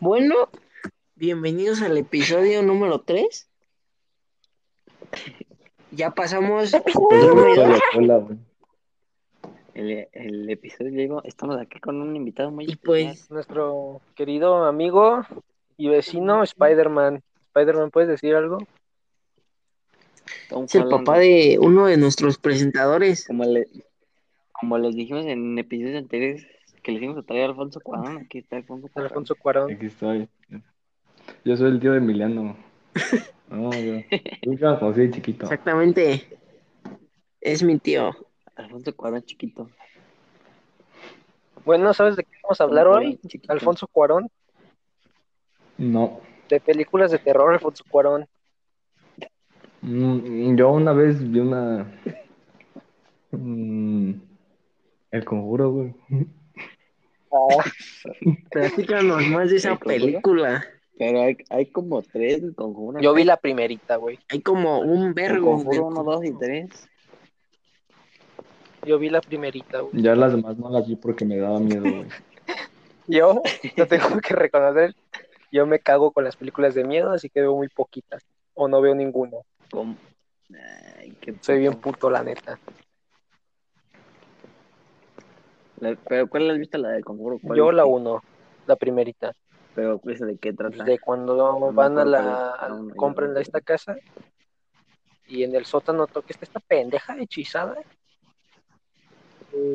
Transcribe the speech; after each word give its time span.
Bueno, 0.00 0.34
bienvenidos 1.14 1.80
al 1.80 1.96
episodio 1.96 2.62
número 2.62 3.00
3. 3.00 3.48
Ya 5.92 6.10
pasamos 6.10 6.74
el. 6.74 8.38
El, 9.72 10.08
el 10.12 10.50
episodio 10.50 10.90
llegó, 10.90 11.24
estamos 11.24 11.58
aquí 11.58 11.80
con 11.80 12.02
un 12.02 12.14
invitado 12.14 12.50
muy 12.50 12.66
y 12.66 12.72
especial. 12.72 12.84
pues 12.84 13.30
Nuestro 13.30 14.02
querido 14.14 14.64
amigo 14.64 15.22
y 15.78 15.88
vecino 15.88 16.42
Spider-Man. 16.42 17.22
Spider-Man, 17.54 17.90
¿puedes 17.90 18.10
decir 18.10 18.34
algo? 18.34 18.58
Tom 20.50 20.64
es 20.64 20.74
el 20.74 20.82
Holland, 20.82 21.06
papá 21.06 21.18
de 21.18 21.58
uno 21.58 21.86
de 21.86 21.96
nuestros 21.96 22.36
presentadores. 22.36 23.26
Como, 23.26 23.44
le, 23.44 23.66
como 24.52 24.76
les 24.76 24.94
dijimos 24.94 25.24
en 25.24 25.58
episodios 25.58 25.96
anteriores 25.96 26.46
que 26.80 26.92
les 26.92 27.02
íbamos 27.02 27.22
a 27.22 27.26
traer 27.26 27.44
a 27.44 27.46
Alfonso 27.46 27.80
Cuarón, 27.80 28.18
aquí 28.18 28.38
está 28.38 28.56
Alfonso 28.56 28.88
Cuarón. 28.88 29.08
Alfonso 29.08 29.34
Cuarón. 29.36 29.72
Aquí 29.72 29.86
estoy. 29.86 30.28
Yo 31.44 31.56
soy 31.56 31.70
el 31.70 31.80
tío 31.80 31.92
de 31.92 31.98
Emiliano. 31.98 32.56
No, 33.50 33.68
yo. 33.72 33.94
Ya 34.42 34.70
lo 34.70 34.78
conocí 34.78 35.00
de 35.00 35.10
chiquito. 35.10 35.42
Exactamente. 35.46 36.38
Es 37.40 37.64
mi 37.64 37.80
tío. 37.80 38.12
Alfonso 38.54 38.94
Cuarón 38.94 39.22
chiquito. 39.24 39.68
Bueno, 41.64 41.92
¿sabes 41.92 42.14
de 42.14 42.22
qué 42.22 42.30
vamos 42.44 42.60
a 42.60 42.64
hablar 42.64 42.86
hoy? 42.86 43.18
Chiquito. 43.26 43.52
Alfonso 43.52 43.88
Cuarón. 43.88 44.28
No. 45.78 46.20
De 46.48 46.60
películas 46.60 47.10
de 47.10 47.18
terror, 47.18 47.52
Alfonso 47.52 47.82
Cuarón. 47.90 48.28
Mm, 49.82 50.54
Yo 50.56 50.70
una 50.70 50.92
vez 50.92 51.20
vi 51.28 51.40
una. 51.40 51.92
Mm, 53.32 54.12
El 55.10 55.24
conjuro, 55.24 55.70
güey. 55.72 55.94
Platícanos 58.50 59.26
más 59.28 59.50
de 59.50 59.56
esa 59.56 59.76
película. 59.76 60.64
Pero 60.98 61.22
hay, 61.22 61.36
hay 61.48 61.66
como 61.66 62.02
tres 62.02 62.42
del 62.42 62.54
conjuro. 62.54 63.00
yo 63.00 63.14
vi 63.14 63.24
la 63.24 63.38
primerita, 63.38 63.96
güey. 63.96 64.18
Hay 64.28 64.42
como 64.42 64.80
un 64.80 65.14
vergo. 65.14 65.52
conjuro 65.52 65.76
de- 65.76 65.80
1, 65.80 66.04
2 66.04 66.24
y 66.24 66.38
3. 66.38 66.88
Yo 68.84 68.98
vi 68.98 69.08
la 69.08 69.20
primerita, 69.20 69.80
güey. 69.80 70.02
Ya 70.02 70.14
las 70.14 70.32
demás 70.32 70.56
no 70.58 70.70
las 70.70 70.86
vi 70.86 70.96
porque 70.96 71.24
me 71.24 71.36
daba 71.38 71.58
miedo, 71.58 71.82
güey. 71.82 72.06
Yo, 73.06 73.42
lo 73.76 73.86
tengo 73.88 74.20
que 74.20 74.34
reconocer, 74.36 74.94
yo 75.50 75.66
me 75.66 75.80
cago 75.80 76.12
con 76.12 76.22
las 76.22 76.36
películas 76.36 76.74
de 76.74 76.84
miedo, 76.84 77.10
así 77.10 77.28
que 77.28 77.40
veo 77.40 77.56
muy 77.56 77.68
poquitas. 77.68 78.22
O 78.54 78.68
no 78.68 78.80
veo 78.80 78.94
ninguna. 78.94 79.38
Con... 79.68 79.96
Ay, 80.96 81.12
qué 81.20 81.34
Soy 81.40 81.58
bien 81.58 81.74
puto, 81.74 82.08
la 82.08 82.22
neta. 82.22 82.58
La- 85.80 85.96
Pero 86.08 86.28
¿cuál 86.28 86.50
has 86.50 86.58
visto 86.58 86.78
la 86.78 86.90
del 86.90 87.04
conjuro? 87.04 87.38
¿Cuál 87.42 87.58
Yo 87.58 87.72
la 87.72 87.84
uno, 87.84 88.22
la 88.66 88.76
primerita. 88.76 89.34
Pero 89.74 90.00
¿esa 90.06 90.26
de 90.26 90.36
qué 90.36 90.52
trata? 90.52 90.84
De 90.84 90.98
cuando 90.98 91.72
van 91.72 91.98
a 91.98 92.04
la, 92.04 92.54
cuál 92.58 92.88
no, 92.88 92.94
compran 92.96 93.36
esta 93.36 93.60
casa 93.60 93.96
y 95.26 95.44
en 95.44 95.54
el 95.54 95.64
sótano 95.64 96.06
toca 96.06 96.34
esta 96.40 96.60
pendeja 96.60 97.16
hechizada. 97.18 97.76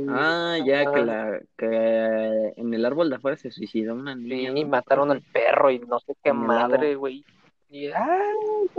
Ah, 0.09 0.57
ya 0.63 0.91
que 0.91 1.01
la 1.01 1.39
que 1.57 2.53
en 2.57 2.73
el 2.73 2.85
árbol 2.85 3.09
de 3.09 3.15
afuera 3.15 3.37
se 3.37 3.51
suicidó 3.51 3.95
una 3.95 4.15
niña. 4.15 4.51
Sí, 4.53 4.63
¿no? 4.63 4.69
mataron 4.69 5.11
al 5.11 5.21
perro 5.21 5.71
y 5.71 5.79
no 5.79 5.99
sé 5.99 6.15
qué 6.23 6.33
madre, 6.33 6.95
güey. 6.95 7.25
Y, 7.75 7.87
ay, 7.87 7.93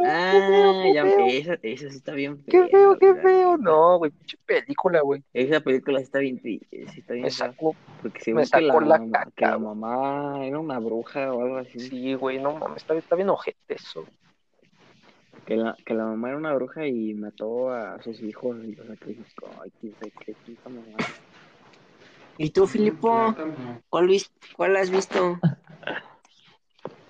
Ah, 0.07 0.81
qué 0.83 0.95
ya, 0.95 1.05
feo, 1.05 1.27
esa, 1.29 1.55
esa 1.63 1.91
sí 1.91 1.97
está 1.99 2.13
bien 2.13 2.43
qué 2.47 2.63
fea, 2.63 2.69
feo, 2.71 2.99
qué 2.99 3.15
feo. 3.17 3.59
No, 3.59 3.99
güey, 3.99 4.11
pinche 4.11 4.39
película, 4.47 5.03
güey. 5.03 5.23
Esa 5.35 5.61
película 5.61 5.99
sí 5.99 6.05
está 6.05 6.19
bien 6.21 6.41
triste, 6.41 6.87
sí 6.89 7.01
está 7.01 7.13
bien 7.13 7.25
Me 7.25 7.31
sacó. 7.31 7.77
porque 8.01 8.19
me 8.33 8.47
según 8.47 8.63
que 8.63 8.69
sacó 8.69 8.81
la, 8.81 8.87
la 8.89 8.99
mamá- 8.99 9.13
caca, 9.13 9.31
que 9.37 9.45
la 9.45 9.59
mamá 9.59 10.47
era 10.47 10.59
una 10.59 10.79
bruja 10.79 11.31
o 11.35 11.43
algo 11.43 11.59
así, 11.59 11.79
Sí, 11.79 12.15
güey, 12.15 12.41
no 12.41 12.55
mames, 12.55 12.79
está, 12.79 12.95
está 12.95 13.17
bien 13.17 13.29
ojete 13.29 13.75
eso. 13.75 14.07
que 15.45 15.57
la, 15.57 15.77
que 15.85 15.93
la 15.93 16.05
mamá 16.07 16.29
era 16.29 16.39
una 16.39 16.55
bruja 16.55 16.87
y 16.87 17.13
mató 17.13 17.69
a 17.71 18.03
sus 18.03 18.19
hijos 18.23 18.57
y 18.65 18.75
los 18.77 18.87
sacrificó. 18.87 19.51
Ay, 19.63 19.71
qué 19.83 20.11
qué 20.25 20.35
puta 20.47 20.71
mamá. 20.71 20.97
¿Y 22.39 22.49
tú, 22.51 22.67
Filipo? 22.67 23.35
¿Cuál, 23.91 24.09
¿Cuál 24.57 24.77
has 24.77 24.89
visto? 24.91 25.39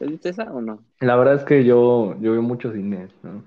¿Has 0.00 0.08
visto 0.08 0.28
esa 0.28 0.44
o 0.52 0.60
no? 0.60 0.80
La 1.00 1.16
verdad 1.16 1.34
es 1.36 1.44
que 1.44 1.64
yo, 1.64 2.16
yo 2.20 2.32
veo 2.32 2.42
mucho 2.42 2.72
cine, 2.72 3.08
¿no? 3.22 3.42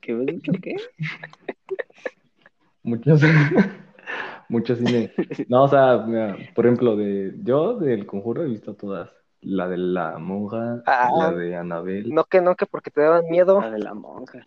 ¿Que 0.00 0.14
ves 0.14 0.34
mucho 0.34 0.52
qué? 0.62 0.76
Mucho 2.82 3.16
cine. 3.16 3.32
Mucho 4.48 4.76
cine. 4.76 5.12
No, 5.48 5.64
o 5.64 5.68
sea, 5.68 6.04
mira, 6.06 6.36
por 6.54 6.66
ejemplo, 6.66 6.94
de 6.94 7.34
yo 7.42 7.74
del 7.78 8.06
conjuro 8.06 8.44
he 8.44 8.46
visto 8.46 8.74
todas. 8.74 9.10
La 9.40 9.66
de 9.68 9.76
la 9.76 10.18
monja, 10.18 10.82
Ah. 10.86 11.10
la 11.18 11.32
de 11.32 11.56
Anabel. 11.56 12.14
No 12.14 12.24
que 12.24 12.40
no, 12.40 12.54
que 12.54 12.64
porque 12.66 12.90
te 12.92 13.00
daban 13.00 13.24
miedo. 13.28 13.60
La 13.60 13.70
de 13.72 13.80
la 13.80 13.94
monja. 13.94 14.46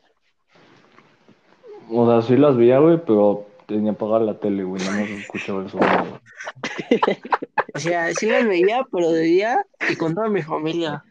O 1.89 2.05
sea, 2.09 2.21
sí 2.21 2.37
las 2.37 2.55
veía, 2.55 2.79
güey, 2.79 2.97
pero 3.05 3.45
tenía 3.75 3.91
apagada 3.93 4.19
la 4.25 4.39
tele, 4.39 4.63
güey, 4.63 4.83
no 4.83 4.91
me 4.91 5.17
escuchaba 5.21 5.63
el 5.63 5.69
sonido. 5.69 5.89
güey. 6.89 6.99
O 7.75 7.79
sea, 7.79 8.11
sí 8.13 8.25
las 8.27 8.45
veía, 8.45 8.83
pero 8.91 9.11
de 9.11 9.21
día 9.21 9.65
y 9.89 9.95
con 9.95 10.15
toda 10.15 10.27
mi 10.27 10.41
familia. 10.41 11.03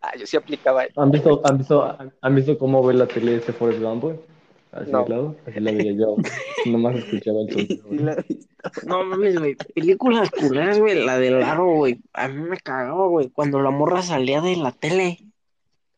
Ah, 0.00 0.12
yo 0.18 0.26
sí 0.26 0.36
aplicaba. 0.36 0.84
¿Han 0.96 1.10
visto, 1.10 1.40
han 1.44 1.58
visto, 1.58 1.98
han 2.22 2.34
visto 2.34 2.56
cómo 2.58 2.82
ve 2.84 2.94
la 2.94 3.06
tele 3.06 3.36
este 3.36 3.52
Forrest 3.52 3.80
Gump, 3.82 4.02
güey? 4.02 4.16
Así 4.72 4.90
No. 4.90 5.04
de 5.04 5.10
lado, 5.10 5.36
así 5.46 5.60
la 5.60 5.72
veía 5.72 5.92
yo. 5.92 6.16
Nomás 6.66 6.96
escuchaba 6.96 7.40
el 7.42 7.52
sonido. 7.52 7.84
Güey. 7.86 8.16
No 8.86 9.04
mames, 9.04 9.38
güey. 9.38 9.56
Películas 9.74 10.30
culeras, 10.30 10.78
güey. 10.78 11.04
La 11.04 11.18
del 11.18 11.42
aro, 11.42 11.66
güey. 11.74 12.00
A 12.12 12.28
mí 12.28 12.42
me 12.48 12.56
cagaba, 12.58 13.08
güey. 13.08 13.28
Cuando 13.28 13.60
la 13.60 13.70
morra 13.70 14.02
salía 14.02 14.40
de 14.40 14.54
la 14.56 14.70
tele. 14.72 15.18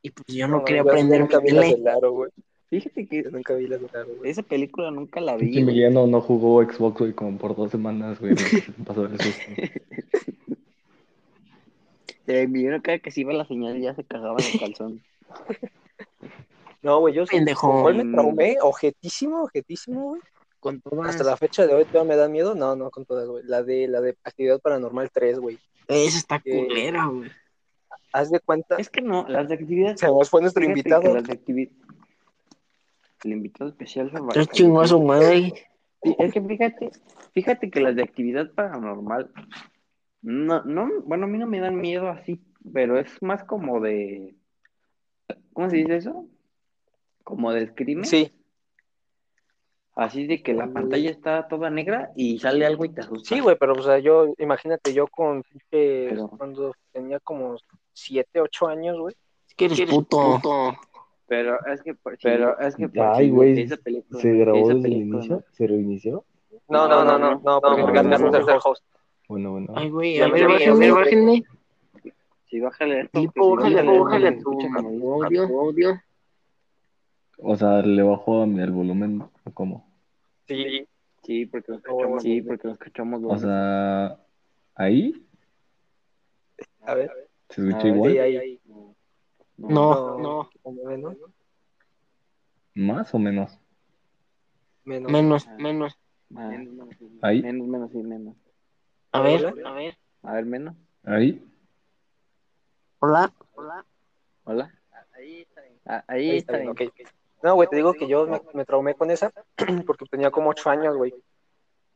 Y 0.03 0.10
pues 0.10 0.26
yo 0.28 0.48
no, 0.48 0.64
quería 0.64 0.82
yo 0.82 0.88
prender 0.88 1.22
mi 1.22 1.28
tele. 1.28 1.75
del 1.76 1.87
aro, 1.88 2.12
güey. 2.12 2.31
Fíjate 2.75 3.07
que 3.07 3.23
Yo 3.23 3.31
nunca 3.31 3.55
vi 3.55 3.69
las 3.69 3.81
del 3.81 3.91
aro, 3.95 4.09
güey. 4.19 4.31
esa 4.31 4.43
película 4.43 4.91
nunca 4.91 5.21
la 5.21 5.37
vi. 5.37 5.47
güey. 5.49 5.59
Emiliano 5.59 6.07
no 6.09 6.21
jugó 6.21 6.62
Xbox, 6.62 6.99
güey, 6.99 7.12
como 7.12 7.39
por 7.39 7.55
dos 7.55 7.71
semanas, 7.71 8.19
güey. 8.19 8.35
Pasó 8.87 9.05
el 9.07 9.21
susto. 9.21 9.43
Eh, 12.27 12.49
cada 12.83 12.99
que 13.01 13.11
se 13.11 13.21
iba 13.21 13.35
la 13.35 13.45
señal 13.45 13.79
ya 13.83 13.95
se 13.95 14.03
cagaba 14.03 14.37
en 14.41 14.53
el 14.55 14.61
calzón. 14.61 15.03
No, 16.83 17.01
güey, 17.01 17.15
yo. 17.15 17.25
Pendejo. 17.25 17.71
¿Con 17.71 17.81
cuál 17.83 18.05
me 18.05 18.12
traumé? 18.12 18.57
Ojetísimo, 18.61 19.45
ojetísimo, 19.45 20.09
güey. 20.09 20.21
Con 20.61 20.83
todas. 20.83 21.09
Hasta 21.09 21.25
la 21.25 21.37
fecha 21.39 21.67
de 21.67 21.73
hoy 21.73 21.87
todavía 21.87 22.11
me 22.15 22.17
da 22.17 22.29
miedo. 22.29 22.55
No, 22.55 22.77
no, 22.77 22.91
con 22.91 23.06
todas, 23.06 23.27
güey. 23.27 23.43
La 23.47 23.62
de, 23.62 23.89
la 23.89 24.03
de 24.03 24.15
Actividad 24.23 24.61
Paranormal 24.61 25.11
3, 25.11 25.39
güey. 25.39 25.59
Esa 25.89 26.19
está 26.19 26.43
Eh, 26.45 26.67
culera, 26.67 27.06
güey. 27.06 27.31
Haz 28.12 28.31
de 28.31 28.39
cuenta. 28.41 28.77
Es 28.77 28.91
que 28.91 29.01
no, 29.01 29.27
las 29.29 29.49
de 29.49 29.55
actividad. 29.55 29.97
Se 29.97 30.06
nos 30.09 30.29
fue 30.29 30.43
nuestro 30.43 30.61
fíjate 30.61 30.79
invitado. 30.79 31.15
Las 31.15 31.25
de 31.25 31.33
actividad. 31.33 31.73
El 33.25 33.33
invitado 33.33 33.71
especial 33.71 34.11
fue 34.11 34.47
chingó 34.47 34.83
a 34.83 34.87
su 34.87 35.03
madre. 35.03 35.53
Es 36.03 36.33
que 36.33 36.41
fíjate, 36.43 36.91
fíjate 37.33 37.71
que 37.71 37.81
las 37.81 37.97
de 37.97 38.03
actividad 38.03 38.51
paranormal, 38.53 39.31
no, 40.21 40.62
no, 40.65 40.89
bueno, 41.05 41.25
a 41.25 41.29
mí 41.29 41.39
no 41.39 41.47
me 41.47 41.61
dan 41.61 41.77
miedo 41.77 42.09
así, 42.11 42.39
pero 42.73 42.99
es 42.99 43.23
más 43.23 43.43
como 43.45 43.81
de, 43.81 44.35
¿cómo 45.55 45.71
se 45.71 45.77
dice 45.77 45.97
eso? 45.97 46.27
Como 47.23 47.53
de 47.53 47.69
screamer, 47.69 48.05
Sí, 48.07 48.31
así 49.97 50.27
de 50.27 50.43
que 50.43 50.53
la 50.53 50.67
pantalla 50.71 51.11
está 51.11 51.49
toda 51.49 51.71
negra 51.71 52.11
y 52.17 52.39
sale 52.39 52.67
algo 52.67 52.85
y 52.85 52.91
te 52.91 53.01
asusta. 53.01 53.35
sí, 53.35 53.41
güey, 53.41 53.56
pero, 53.59 53.73
o 53.73 53.83
sea, 53.83 53.99
yo, 53.99 54.35
imagínate, 54.39 54.93
yo 54.93 55.06
con, 55.06 55.43
Pero- 55.71 56.29
cuando 56.29 56.75
tenía 56.93 57.19
como 57.21 57.56
7, 57.95 58.43
8 58.43 58.67
años, 58.69 58.99
güey. 58.99 59.15
Es 59.49 59.55
que 59.55 59.65
eres 59.67 59.81
puto. 59.89 60.41
Pero 61.27 61.57
es 61.67 61.83
que, 61.83 61.95
por- 61.95 62.19
pero 62.23 62.59
es 62.61 62.77
que, 62.77 62.89
por 62.89 63.07
Ay, 63.07 63.31
güey, 63.31 63.61
esa 63.61 63.77
película, 63.77 64.21
¿Se 64.21 64.33
grabó 64.33 64.59
esa 64.59 64.75
desde 64.75 64.77
el 64.77 64.83
película, 64.83 65.17
inicio? 65.19 65.45
¿Se 65.53 65.67
reinició? 65.67 66.25
No, 66.69 66.89
no, 66.89 67.05
no, 67.05 67.19
no, 67.19 67.41
no, 67.41 67.61
porque 67.61 67.83
no, 67.83 67.93
Carlos 67.93 68.21
no, 68.21 68.29
es 68.29 68.47
el 68.49 68.55
no. 68.55 68.61
host. 68.65 68.85
Bueno, 69.29 69.53
bueno. 69.53 69.73
Ay, 69.77 69.91
güey. 69.91 70.17
Ya 70.17 70.27
A 70.27 70.29
ver, 70.29 70.47
bájenle, 70.49 70.91
bájenle. 70.93 71.45
Sí, 72.47 72.61
bájale 72.61 73.00
esto. 73.00 73.21
Sí, 73.21 73.29
bájale, 73.35 73.99
bájale, 73.99 73.99
bájale 73.99 74.29
a 74.29 75.47
tu 75.49 75.61
audio. 75.61 76.00
O 77.38 77.56
sea, 77.56 77.82
le 77.82 78.03
bajó 78.03 78.43
a 78.43 78.47
mi 78.47 78.61
el 78.61 78.70
volumen, 78.70 79.23
¿o 79.44 79.50
¿cómo? 79.53 79.91
Sí, 80.47 80.87
Sí, 81.23 81.47
porque 81.47 81.73
lo 81.73 81.79
Oh, 81.79 81.81
escuchamos, 81.81 82.23
sí, 82.23 82.43
porque 82.43 82.69
lo 82.69 82.75
escuchamos 82.75 83.23
O 83.25 83.38
sea, 83.38 84.19
ahí 84.75 85.27
a 86.82 86.94
ver. 86.94 87.11
se 87.49 87.62
escucha 87.62 87.79
A 87.79 87.82
ver, 87.85 87.94
igual, 87.94 88.12
Sí, 88.12 88.19
ahí, 88.19 88.37
ahí. 88.37 88.61
No, 89.56 90.19
no. 90.19 90.51
Menos. 90.85 91.17
más 92.75 93.15
o 93.15 93.19
menos. 93.19 93.59
Menos. 94.85 95.11
Menos, 95.12 95.49
menos. 95.59 95.99
Ah, 96.37 96.51
Ahí. 97.23 97.43
Menos, 97.43 97.69
menos, 97.69 97.91
sí, 97.93 97.99
menos. 97.99 98.35
A 99.12 99.21
ver, 99.21 99.47
a 99.65 99.73
ver. 99.73 99.97
A 100.23 100.33
ver, 100.35 100.45
menos. 100.47 100.75
Ahí. 101.05 101.43
Hola. 102.99 103.33
Hola. 103.55 103.85
Hola. 104.45 104.75
Ahí 105.12 105.43
está 105.43 105.61
bien. 105.62 105.79
ahí 105.85 106.01
Ahí 106.09 106.39
está 106.39 106.56
está 106.56 106.65
bien, 106.65 106.75
bien. 106.75 106.91
ok. 106.91 107.09
No, 107.43 107.55
güey, 107.55 107.69
te 107.69 107.77
digo 107.77 107.93
que 107.93 108.09
yo 108.09 108.27
me, 108.27 108.41
me 108.55 108.65
traumé 108.65 108.95
con 108.95 109.11
esa 109.11 109.31
porque 109.87 110.06
tenía 110.06 110.31
como 110.31 110.51
8 110.51 110.71
años, 110.71 110.97
güey. 110.97 111.15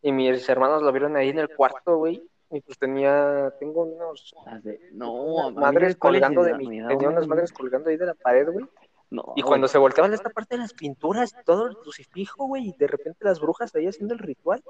Y 0.02 0.12
mis 0.12 0.48
hermanos 0.48 0.82
lo 0.82 0.92
vieron 0.92 1.16
ahí 1.16 1.30
en 1.30 1.38
el 1.40 1.48
cuarto, 1.54 1.96
güey. 1.96 2.22
Y 2.50 2.60
pues 2.60 2.78
tenía, 2.78 3.52
tengo 3.60 3.82
unos 3.84 4.34
de- 4.62 4.80
No, 4.92 5.12
unas 5.12 5.54
madres 5.54 5.80
¿sabes 5.82 5.96
cuáles 5.96 6.20
colgando 6.22 6.42
de 6.42 6.54
mi, 6.54 6.64
tenía 6.66 6.86
una 6.96 7.08
unas 7.10 7.26
madres 7.28 7.52
colgando 7.52 7.90
ahí 7.90 7.96
de 7.96 8.06
la 8.06 8.14
pared, 8.14 8.48
güey. 8.50 8.66
No, 9.10 9.22
Y 9.36 9.40
güey. 9.40 9.42
cuando 9.42 9.68
se 9.68 9.78
volteaban 9.78 10.12
esta 10.14 10.30
parte 10.30 10.56
de 10.56 10.62
las 10.62 10.74
pinturas 10.74 11.34
todo 11.44 11.66
el 11.66 11.76
crucifijo, 11.76 12.46
güey, 12.46 12.68
y 12.68 12.72
de 12.76 12.86
repente 12.86 13.24
las 13.24 13.40
brujas 13.40 13.74
ahí 13.74 13.86
haciendo 13.86 14.14
el 14.14 14.20
ritual. 14.20 14.62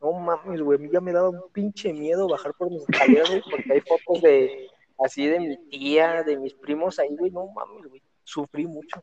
No 0.00 0.12
mames, 0.12 0.60
güey, 0.60 0.78
a 0.78 0.82
mí 0.82 0.90
ya 0.92 1.00
me 1.00 1.12
daba 1.12 1.30
un 1.30 1.50
pinche 1.52 1.92
miedo 1.92 2.28
bajar 2.28 2.52
por 2.54 2.70
mis 2.70 2.82
escaleras, 2.82 3.28
güey, 3.30 3.42
porque 3.50 3.72
hay 3.72 3.80
fotos 3.80 4.22
de 4.22 4.68
así 4.98 5.26
de 5.26 5.40
mi 5.40 5.56
tía, 5.68 6.22
de 6.22 6.36
mis 6.38 6.54
primos 6.54 6.98
ahí, 6.98 7.14
güey, 7.16 7.30
no 7.30 7.46
mames, 7.48 7.86
güey, 7.88 8.02
sufrí 8.24 8.66
mucho. 8.66 9.02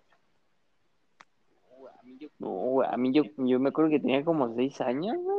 No, 2.39 2.49
güey, 2.49 2.87
a 2.91 2.97
mí 2.97 3.11
yo, 3.11 3.23
yo 3.37 3.59
me 3.59 3.69
acuerdo 3.69 3.89
que 3.91 3.99
tenía 3.99 4.23
como 4.23 4.53
seis 4.55 4.79
años, 4.81 5.17
güey. 5.19 5.37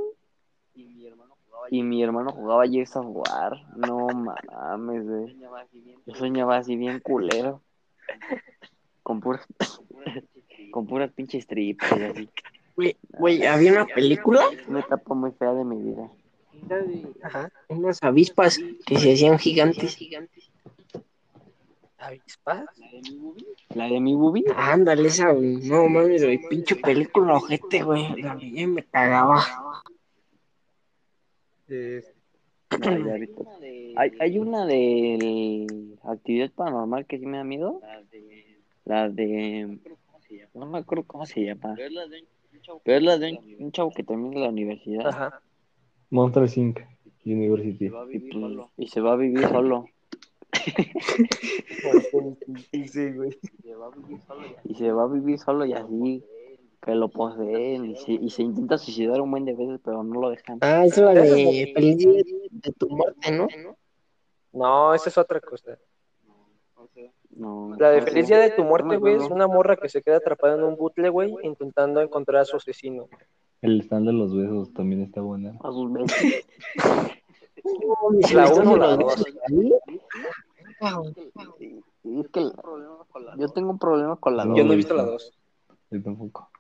Y 0.75 0.87
mi 0.89 1.07
hermano 1.07 1.34
jugaba 2.33 2.67
Gears 2.67 2.97
of 2.97 3.07
War. 3.09 3.61
No 3.77 4.07
mames, 4.09 5.07
güey. 5.07 5.37
Yo 6.07 6.15
soñaba 6.15 6.59
así 6.59 6.77
bien 6.77 7.01
culero. 7.01 7.63
Con 9.03 9.21
puras, 9.21 9.47
con 10.73 10.87
puras 10.87 11.13
pinches 11.13 11.47
tripas 11.47 11.93
y 11.99 12.03
así. 12.03 12.29
Güey, 12.77 12.97
güey, 13.19 13.47
había 13.47 13.73
una 13.73 13.87
película 13.87 14.43
Una 14.67 14.81
etapa 14.81 15.15
muy 15.15 15.31
fea 15.33 15.53
de 15.53 15.65
mi 15.65 15.77
vida. 15.83 16.11
Ajá. 17.23 17.51
unas 17.69 18.03
avispas 18.03 18.59
que 18.87 18.99
se 18.99 19.13
hacían 19.13 19.39
gigantes. 19.39 19.99
¿Avispas? 21.99 22.67
La 23.75 23.89
de 23.89 24.01
mi 24.01 24.15
bubi. 24.15 24.45
Ándale, 24.57 25.09
esa, 25.09 25.31
güey. 25.33 25.57
No 25.57 25.89
mames, 25.89 26.23
güey. 26.23 26.39
Pinche 26.49 26.77
película 26.77 27.35
ojete, 27.35 27.83
güey. 27.83 28.21
La 28.21 28.37
y 28.41 28.67
me 28.67 28.85
cagaba. 28.85 29.45
Eh, 31.69 32.03
Ay. 32.71 32.71
Hay, 33.97 34.11
hay 34.19 34.39
una 34.41 34.67
de 34.67 35.67
actividad 36.03 36.51
paranormal 36.51 37.07
que 37.07 37.19
sí 37.19 37.27
me 37.27 37.37
da 37.37 37.45
miedo. 37.45 37.81
La 38.85 39.09
de. 39.09 39.79
No 40.53 40.67
me 40.67 40.79
acuerdo 40.79 41.05
cómo 41.07 41.27
se 41.27 41.45
llama. 41.45 41.75
Pero 41.77 42.97
es 42.97 43.03
la 43.03 43.19
de 43.19 43.33
un, 43.33 43.67
un 43.67 43.73
chavo 43.73 43.93
que 43.93 44.03
termina 44.03 44.41
la 44.41 44.49
universidad 44.49 45.07
ajá. 45.07 45.43
Monster 46.11 46.49
Inc. 46.57 46.81
University. 47.25 47.87
y, 47.87 47.89
pues, 47.89 48.69
y 48.77 48.89
se 48.89 49.01
va 49.01 49.13
a 49.13 49.17
vivir 49.17 49.47
solo. 49.49 49.87
Sí, 52.73 53.13
güey. 53.13 53.39
Y 54.65 54.75
se 54.75 54.93
va 54.93 55.05
a 55.05 55.09
vivir 55.09 55.39
solo 55.39 55.67
y 55.67 55.73
así 55.73 56.25
que 56.85 56.95
lo 56.95 57.09
poseen 57.09 57.87
y 57.87 57.97
se, 57.97 58.13
y 58.13 58.29
se 58.29 58.43
intenta 58.43 58.77
suicidar 58.77 59.21
un 59.21 59.31
buen 59.31 59.45
de 59.47 59.55
veces, 59.55 59.81
pero 59.83 60.03
no 60.03 60.21
lo 60.21 60.31
dejan. 60.31 60.59
Ah, 60.61 60.85
esa 60.85 61.01
es 61.01 61.17
la 61.17 61.23
de 61.23 61.73
Feliz 61.75 61.97
Día 61.99 62.23
de 62.51 62.73
tu 62.73 62.89
muerte, 62.91 63.33
¿no? 63.33 63.47
No, 64.53 64.95
esa 64.95 65.09
es 65.09 65.17
otra 65.19 65.41
cosa. 65.41 65.79
No. 67.31 67.75
La 67.79 67.91
de 67.91 68.03
Feliz 68.03 68.29
Día 68.29 68.39
de 68.39 68.51
tu 68.51 68.65
muerte, 68.65 68.97
güey, 68.97 69.17
es 69.17 69.29
una 69.31 69.47
morra 69.49 69.77
que 69.77 69.89
se 69.89 70.03
queda 70.03 70.19
atrapada 70.19 70.57
en 70.57 70.63
un 70.63 70.77
butle, 70.77 71.09
güey, 71.09 71.35
intentando 71.43 72.01
encontrar 72.01 72.43
a 72.43 72.45
su 72.45 72.57
asesino. 72.57 73.09
El 73.63 73.81
stand 73.81 74.07
de 74.07 74.13
los 74.13 74.37
besos 74.37 74.73
también 74.75 75.01
está 75.03 75.23
buena. 75.23 75.59
A 75.63 75.73
sus 75.73 75.91
besos. 75.91 76.19
La 78.35 78.53
uno 78.53 78.73
o 78.73 78.77
la 78.77 78.97
dos. 78.97 79.25
Y 82.05 82.21
es 82.21 82.29
que 82.29 82.41
la- 82.41 83.37
yo 83.39 83.49
tengo 83.49 83.71
un 83.71 83.79
problema 83.79 84.17
con 84.17 84.37
la 84.37 84.45
dos. 84.45 84.57
Yo 84.59 84.65
no 84.65 84.75
he 84.75 84.77
visto 84.77 84.95
la 84.95 85.05
sí. 85.05 85.11
dos. 85.11 85.33
Yo 85.91 86.03
tampoco. 86.03 86.51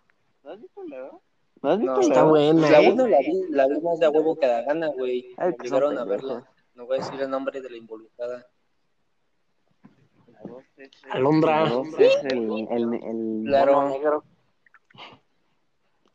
¿No 0.45 0.51
has 0.51 0.61
visto 0.61 0.83
No, 0.85 2.01
Está 2.01 2.23
la- 2.23 2.25
buena, 2.29 2.71
La 2.71 2.83
¿eh? 2.83 2.93
uno 2.93 3.07
la 3.09 3.19
vi, 3.21 3.43
la 3.51 3.67
vi 3.69 3.81
más 3.81 3.99
de 3.99 4.07
a 4.07 4.11
huevo 4.11 4.37
que 4.37 4.47
da 4.47 4.63
gana, 4.63 4.89
güey. 4.89 5.35
Me 5.39 5.49
obligaron 5.49 5.99
a 5.99 6.05
verla. 6.05 6.47
No 6.75 6.87
voy 6.87 6.99
a 6.99 7.01
decir 7.01 7.21
el 7.21 7.31
nombre 7.31 7.61
de 7.61 7.71
la 7.71 7.77
involucrada. 7.77 8.47
Alondra. 11.11 11.65
La 11.65 11.71
dos 11.71 11.89
es 11.99 12.25
el, 12.25 12.67
el, 12.71 12.95
el 12.95 13.43
Claro. 13.47 13.89
negro. 13.89 14.25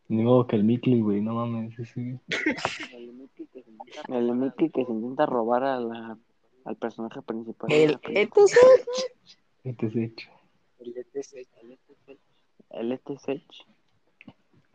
Ni 0.09 0.23
modo 0.23 0.45
que 0.47 0.55
el 0.55 0.63
Mickey, 0.63 1.01
güey, 1.01 1.21
no 1.21 1.33
mames. 1.35 1.77
ese- 1.79 2.19
El 4.09 4.33
Mickey 4.33 4.69
que 4.69 4.85
se 4.85 4.91
intenta 4.91 5.25
robar 5.25 5.63
a 5.63 5.79
la, 5.79 6.17
al 6.65 6.75
personaje 6.75 7.21
principal. 7.23 7.71
El 7.71 7.99
es 8.03 8.17
hecho. 9.95 10.29
El 10.79 10.95
ETC. 10.97 11.47
El 12.71 12.91
este 12.91 13.17
Sech. 13.17 13.43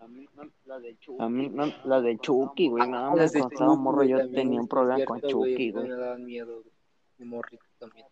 A 0.04 1.28
mí, 1.28 1.48
no, 1.54 1.64
la 1.84 2.00
de 2.00 2.18
Chucky, 2.18 2.68
güey. 2.68 2.88
No, 2.88 3.12
me 3.12 3.16
Las 3.18 3.32
de 3.32 3.40
cuando 3.40 3.54
estaba 3.54 3.70
Chucky, 3.72 3.82
morro 3.82 3.96
güey, 3.96 4.08
yo 4.08 4.30
tenía 4.30 4.60
un 4.60 4.68
problema 4.68 5.04
con 5.04 5.20
Chucky, 5.20 5.72
Me 5.72 5.80
güey. 5.80 5.88
daban 5.90 6.24
miedo, 6.24 6.62
güey. 6.62 6.74
Mi 7.18 7.26
morrito 7.26 7.64
también. 7.78 8.06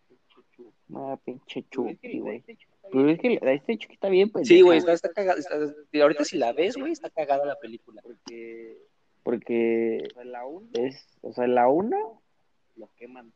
Ah, 0.95 1.17
pinche 1.23 1.65
Chucky, 1.69 2.19
güey. 2.19 2.43
Pero 2.91 3.09
es 3.09 3.19
que 3.19 3.39
la 3.41 3.49
de 3.49 3.55
este 3.55 3.77
Chucky 3.77 3.93
está 3.95 4.09
bien, 4.09 4.29
pues. 4.29 4.47
Sí, 4.47 4.61
güey, 4.61 4.77
está, 4.77 4.93
está 4.93 5.09
cagada. 5.13 5.39
está- 5.39 5.55
ahorita 6.01 6.23
si 6.25 6.37
la 6.37 6.53
ves, 6.53 6.77
güey, 6.77 6.91
está 6.91 7.09
cagada 7.09 7.45
la 7.45 7.59
película. 7.59 8.01
Porque 9.23 10.07
es, 10.73 11.07
o 11.21 11.31
sea, 11.33 11.47
la 11.47 11.67
1 11.69 12.21
lo 12.75 12.89
queman, 12.95 13.33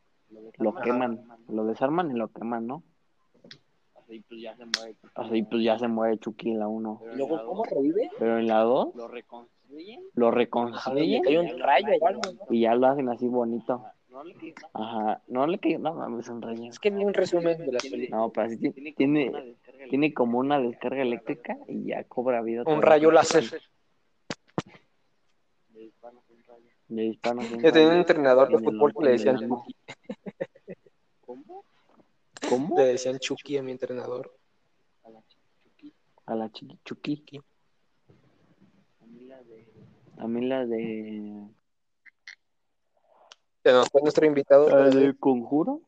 lo 1.48 1.66
desarman 1.66 2.12
y 2.12 2.16
lo 2.16 2.28
queman, 2.30 2.68
¿no? 2.68 2.84
Así 5.16 5.44
pues 5.44 5.64
ya 5.64 5.78
se 5.78 5.88
muere 5.88 6.18
Chucky 6.18 6.52
en 6.52 6.60
la 6.60 6.68
1. 6.68 7.02
Y 7.14 7.18
luego, 7.18 7.46
¿cómo 7.46 7.64
revive? 7.64 8.10
Pero 8.18 8.40
en 8.40 8.48
la 8.48 8.62
2 8.62 8.96
lo 8.96 9.08
Ajá, 9.08 10.06
le 10.16 10.32
reconstruyen 10.32 11.24
cae 11.24 11.40
un 11.40 11.60
rayo 11.60 11.88
¿no? 12.00 12.22
y 12.50 12.62
ya 12.62 12.76
lo 12.76 12.88
hacen 12.88 13.10
así 13.10 13.28
bonito. 13.28 13.84
Ajá, 14.74 15.22
no 15.28 15.46
le 15.46 15.60
cayó, 15.60 15.78
no 15.78 15.94
mames, 15.94 16.28
un 16.30 16.42
rayo. 16.42 16.64
Es 16.70 16.80
que 16.80 16.90
vi 16.90 17.04
un 17.04 17.14
resumen 17.14 17.58
de 17.58 17.72
la 17.72 17.80
película. 17.80 18.18
No, 18.18 18.30
pero 18.32 18.48
así 18.48 18.58
tiene, 18.58 18.94
tiene, 18.94 19.56
tiene 19.90 20.14
como 20.14 20.40
una 20.40 20.60
descarga 20.60 21.02
eléctrica 21.02 21.58
y 21.68 21.86
ya 21.86 22.04
cobra 22.06 22.42
vida. 22.42 22.64
Un 22.66 22.82
rayo 22.82 23.12
láser. 23.12 23.44
Le 26.90 27.02
disparan 27.02 27.40
así 27.40 27.54
un 27.54 27.62
Yo 27.62 27.72
tenía 27.72 27.88
un 27.90 27.90
rayo 27.90 28.00
entrenador 28.00 28.50
de 28.50 28.60
fútbol 28.60 28.94
que 28.94 29.04
le 29.04 29.12
decían. 29.12 29.38
Chucky. 29.38 29.76
¿Cómo? 32.50 32.78
Le 32.78 32.86
decían 32.86 33.20
Chucky 33.20 33.58
a 33.58 33.64
mi 33.64 33.72
entrenador. 33.72 34.34
A 36.26 36.36
la 36.36 36.52
chiqui 36.52 36.80
Chucky. 36.84 37.42
A 40.20 40.28
mí 40.28 40.46
la 40.48 40.66
de. 40.66 41.48
Se 43.64 43.72
nos 43.72 43.90
fue 43.90 44.02
nuestro 44.02 44.26
invitado. 44.26 44.70
La 44.70 44.90
de 44.90 45.16
Conjuro. 45.18 45.82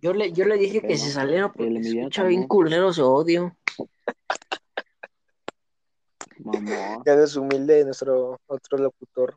Yo 0.00 0.12
le, 0.12 0.32
yo 0.32 0.44
le 0.44 0.56
dije 0.58 0.80
que 0.80 0.96
se 0.96 1.10
saliera 1.10 1.46
El 1.46 1.52
porque 1.52 1.66
Emiliano 1.66 2.00
escucha 2.02 2.22
también. 2.22 2.40
bien 2.40 2.48
culero 2.48 2.92
su 2.92 3.04
odio. 3.04 3.56
Mamá. 6.38 7.02
Que 7.04 7.22
es 7.22 7.36
humilde 7.36 7.84
nuestro 7.84 8.38
otro 8.46 8.78
locutor. 8.78 9.36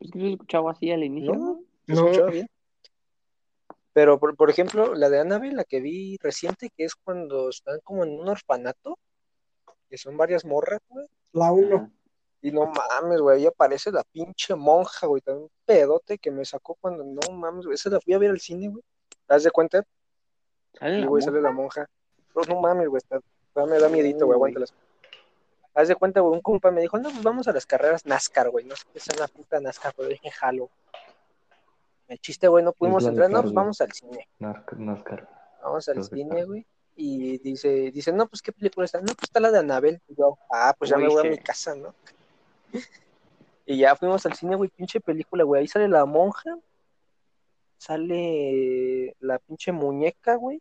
Es 0.00 0.10
que 0.10 0.18
se 0.18 0.30
escuchaba 0.32 0.72
así 0.72 0.90
al 0.90 1.04
inicio. 1.04 1.34
No. 1.34 1.60
¿Se 1.86 1.92
No. 1.94 2.04
escuchaba 2.06 2.30
bien? 2.30 2.48
Pero, 3.92 4.18
por, 4.18 4.36
por 4.36 4.48
ejemplo, 4.50 4.94
la 4.94 5.10
de 5.10 5.20
Annabelle, 5.20 5.54
la 5.54 5.64
que 5.64 5.80
vi 5.80 6.16
reciente, 6.22 6.70
que 6.74 6.84
es 6.84 6.94
cuando 6.94 7.50
están 7.50 7.78
como 7.84 8.04
en 8.04 8.18
un 8.18 8.28
orfanato, 8.28 8.98
que 9.88 9.98
son 9.98 10.16
varias 10.16 10.44
morras, 10.44 10.80
güey. 10.88 11.06
La 11.32 11.52
uno. 11.52 11.90
Y 12.40 12.50
no 12.50 12.66
mames, 12.66 13.20
güey, 13.20 13.38
ahí 13.38 13.46
aparece 13.46 13.92
la 13.92 14.02
pinche 14.02 14.54
monja, 14.54 15.06
güey, 15.06 15.20
también 15.22 15.44
un 15.44 15.50
pedote 15.64 16.18
que 16.18 16.30
me 16.30 16.44
sacó 16.44 16.74
cuando, 16.80 17.04
no 17.04 17.20
mames, 17.34 17.66
güey, 17.66 17.74
esa 17.74 17.90
la 17.90 18.00
fui 18.00 18.14
a 18.14 18.18
ver 18.18 18.30
al 18.30 18.40
cine, 18.40 18.68
güey. 18.68 18.82
¿Te 19.10 19.16
das 19.34 19.44
de 19.44 19.50
cuenta? 19.50 19.82
¿Sale 20.74 20.96
Sí, 20.96 21.00
la 21.02 21.06
güey, 21.06 21.22
sale 21.22 21.40
la 21.40 21.52
monja. 21.52 21.86
No, 22.34 22.42
no 22.54 22.60
mames, 22.60 22.88
güey, 22.88 22.98
está, 22.98 23.20
está- 23.46 23.66
me 23.66 23.78
da 23.78 23.88
miedito, 23.88 24.24
güey, 24.26 24.34
aguántalas. 24.36 24.74
Haz 25.74 25.88
de 25.88 25.94
cuenta, 25.94 26.20
güey, 26.20 26.34
un 26.34 26.40
compa 26.42 26.70
me 26.70 26.80
dijo, 26.80 26.98
no, 26.98 27.10
pues 27.10 27.22
vamos 27.22 27.46
a 27.46 27.52
las 27.52 27.64
carreras 27.66 28.04
NASCAR, 28.06 28.50
güey, 28.50 28.64
no 28.64 28.74
sé 28.74 28.84
qué 28.92 28.98
es 28.98 29.08
una 29.16 29.28
puta 29.28 29.60
NASCAR, 29.60 29.92
pero 29.96 30.08
dije, 30.08 30.30
jalo. 30.30 30.68
El 32.08 32.18
chiste, 32.18 32.48
güey, 32.48 32.64
no 32.64 32.72
pudimos 32.72 33.04
entrar, 33.06 33.30
no, 33.30 33.42
pues 33.42 33.54
vamos 33.54 33.80
al 33.80 33.92
cine. 33.92 34.28
Vamos 35.62 35.88
al 35.88 36.04
cine, 36.04 36.44
güey. 36.44 36.66
Y 36.94 37.38
dice, 37.38 37.90
dice, 37.90 38.12
no, 38.12 38.26
pues 38.26 38.42
qué 38.42 38.52
película 38.52 38.84
está. 38.84 39.00
No, 39.00 39.06
pues 39.06 39.24
está 39.24 39.40
la 39.40 39.50
de 39.50 39.58
Anabel. 39.58 40.00
Y 40.08 40.14
yo, 40.16 40.38
ah, 40.50 40.74
pues 40.78 40.90
ya 40.90 40.96
Uy, 40.96 41.04
me 41.04 41.08
voy 41.08 41.26
a 41.26 41.30
mi 41.30 41.38
casa, 41.38 41.74
¿no? 41.74 41.94
Y 43.64 43.78
ya 43.78 43.94
fuimos 43.94 44.26
al 44.26 44.34
cine, 44.34 44.56
güey, 44.56 44.70
pinche 44.70 45.00
película, 45.00 45.44
güey. 45.44 45.60
Ahí 45.60 45.68
sale 45.68 45.86
la 45.86 46.04
monja, 46.04 46.58
sale 47.78 49.14
la 49.20 49.38
pinche 49.38 49.70
muñeca, 49.70 50.34
güey. 50.34 50.60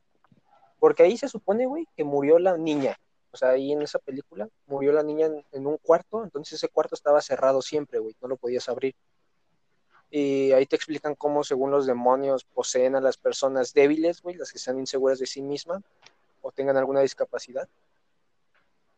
Porque 0.79 1.03
ahí 1.03 1.17
se 1.17 1.27
supone, 1.27 1.65
güey, 1.65 1.87
que 1.95 2.03
murió 2.03 2.37
la 2.37 2.57
niña. 2.57 2.95
O 3.31 3.37
sea, 3.37 3.49
ahí 3.49 3.71
en 3.71 3.81
esa 3.81 3.97
película 3.97 4.47
murió 4.67 4.91
la 4.91 5.01
niña 5.03 5.25
en, 5.25 5.43
en 5.51 5.65
un 5.65 5.77
cuarto, 5.77 6.23
entonces 6.23 6.53
ese 6.53 6.69
cuarto 6.69 6.95
estaba 6.95 7.21
cerrado 7.21 7.61
siempre, 7.61 7.99
güey, 7.99 8.15
no 8.21 8.27
lo 8.27 8.37
podías 8.37 8.69
abrir. 8.69 8.93
Y 10.13 10.51
ahí 10.51 10.65
te 10.65 10.75
explican 10.75 11.15
cómo, 11.15 11.43
según 11.43 11.71
los 11.71 11.85
demonios, 11.85 12.43
poseen 12.43 12.95
a 12.95 13.01
las 13.01 13.15
personas 13.17 13.73
débiles, 13.73 14.21
güey, 14.21 14.35
las 14.35 14.51
que 14.51 14.59
sean 14.59 14.77
inseguras 14.77 15.19
de 15.19 15.25
sí 15.25 15.41
mismas 15.41 15.81
o 16.41 16.51
tengan 16.51 16.75
alguna 16.75 16.99
discapacidad. 16.99 17.67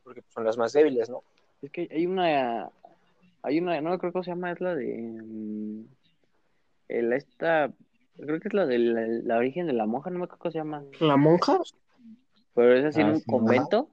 Porque 0.03 0.23
son 0.33 0.43
las 0.43 0.57
más 0.57 0.73
débiles, 0.73 1.09
¿no? 1.09 1.23
Es 1.61 1.69
que 1.71 1.87
hay 1.91 2.05
una. 2.07 2.69
Hay 3.43 3.59
una, 3.59 3.79
no 3.81 3.97
creo 3.99 4.11
que 4.11 4.23
se 4.23 4.31
llama, 4.31 4.51
es 4.51 4.59
la 4.59 4.73
de. 4.75 4.97
mm, 4.97 5.85
el, 6.89 7.13
esta. 7.13 7.71
Creo 8.17 8.39
que 8.39 8.47
es 8.47 8.53
la 8.53 8.65
de 8.65 8.77
la, 8.79 9.01
la 9.07 9.37
origen 9.37 9.67
de 9.67 9.73
la 9.73 9.85
monja, 9.85 10.09
no 10.09 10.19
me 10.19 10.25
acuerdo 10.25 10.41
cómo 10.41 10.51
se 10.51 10.57
llama. 10.57 10.83
¿La 10.99 11.15
monja? 11.17 11.59
Pero 12.55 12.75
es 12.75 12.85
así 12.85 13.01
en 13.01 13.07
Ah, 13.07 13.11
un 13.11 13.19
sí. 13.19 13.25
convento. 13.25 13.89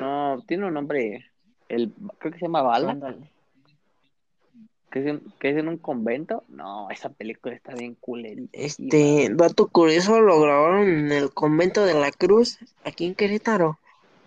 No, 0.00 0.42
tiene 0.46 0.66
un 0.66 0.74
nombre. 0.74 1.30
El, 1.68 1.92
creo 2.18 2.32
que 2.32 2.38
se 2.38 2.46
llama 2.46 2.62
Bala. 2.62 2.92
Ándale. 2.92 3.30
Que 4.90 5.00
es, 5.00 5.06
en, 5.06 5.22
que 5.38 5.50
es 5.50 5.56
en 5.56 5.68
un 5.68 5.78
convento. 5.78 6.42
No, 6.48 6.90
esa 6.90 7.10
película 7.10 7.54
está 7.54 7.74
bien 7.74 7.94
culerita. 7.94 8.50
Este, 8.52 9.28
dato 9.32 9.68
curioso, 9.68 10.20
lo 10.20 10.40
grabaron 10.40 10.88
en 10.88 11.12
el 11.12 11.32
convento 11.32 11.84
de 11.84 11.94
la 11.94 12.10
Cruz, 12.10 12.58
aquí 12.84 13.06
en 13.06 13.14
Querétaro. 13.14 13.78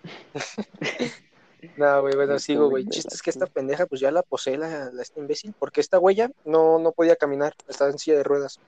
No, 1.77 2.01
güey, 2.01 2.13
bueno, 2.15 2.37
sigo, 2.39 2.69
güey. 2.69 2.85
Chiste 2.85 3.15
es 3.15 3.21
que 3.21 3.29
esta 3.29 3.45
pendeja, 3.47 3.85
pues 3.85 4.01
ya 4.01 4.11
la 4.11 4.21
posee 4.21 4.57
la, 4.57 4.91
la 4.91 5.01
esta 5.01 5.19
imbécil, 5.19 5.55
porque 5.57 5.79
esta 5.79 5.97
huella 5.97 6.29
no, 6.43 6.77
no 6.77 6.91
podía 6.91 7.15
caminar, 7.15 7.55
estaba 7.69 7.89
en 7.89 7.97
silla 7.97 8.17
de 8.17 8.23
ruedas. 8.23 8.59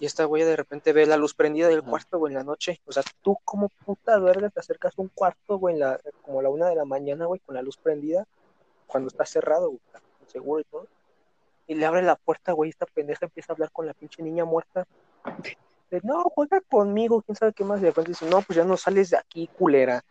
Y 0.00 0.06
esta 0.06 0.24
güey 0.24 0.42
de 0.42 0.56
repente 0.56 0.92
ve 0.92 1.06
la 1.06 1.16
luz 1.16 1.32
prendida 1.32 1.68
del 1.68 1.78
Ajá. 1.78 1.90
cuarto, 1.90 2.18
güey, 2.18 2.32
en 2.32 2.38
la 2.38 2.44
noche. 2.44 2.80
O 2.86 2.92
sea, 2.92 3.04
tú 3.22 3.38
como 3.44 3.68
puta 3.68 4.18
verga 4.18 4.50
te 4.50 4.58
acercas 4.58 4.98
a 4.98 5.02
un 5.02 5.08
cuarto, 5.14 5.58
güey, 5.58 5.74
en 5.74 5.80
la, 5.80 6.00
como 6.22 6.40
a 6.40 6.42
la 6.42 6.48
una 6.48 6.68
de 6.68 6.74
la 6.74 6.84
mañana, 6.84 7.26
güey, 7.26 7.40
con 7.40 7.54
la 7.54 7.62
luz 7.62 7.76
prendida, 7.76 8.26
cuando 8.88 9.08
está 9.08 9.24
cerrado, 9.24 9.68
güey, 9.68 9.80
seguro 10.32 10.60
y 10.60 10.64
todo. 10.64 10.86
Y 11.68 11.74
le 11.74 11.86
abre 11.86 12.02
la 12.02 12.16
puerta, 12.16 12.52
güey, 12.52 12.70
esta 12.70 12.86
pendeja 12.86 13.26
empieza 13.26 13.52
a 13.52 13.54
hablar 13.54 13.70
con 13.70 13.86
la 13.86 13.94
pinche 13.94 14.22
niña 14.22 14.44
muerta. 14.44 14.86
De, 15.90 16.00
no, 16.02 16.22
juega 16.24 16.60
conmigo, 16.62 17.22
quién 17.22 17.36
sabe 17.36 17.52
qué 17.52 17.64
más. 17.64 17.78
Y 17.80 17.82
de 17.84 17.90
repente 17.90 18.10
dice, 18.10 18.26
no, 18.26 18.42
pues 18.42 18.56
ya 18.56 18.64
no 18.64 18.76
sales 18.76 19.10
de 19.10 19.18
aquí, 19.18 19.48
culera. 19.58 20.04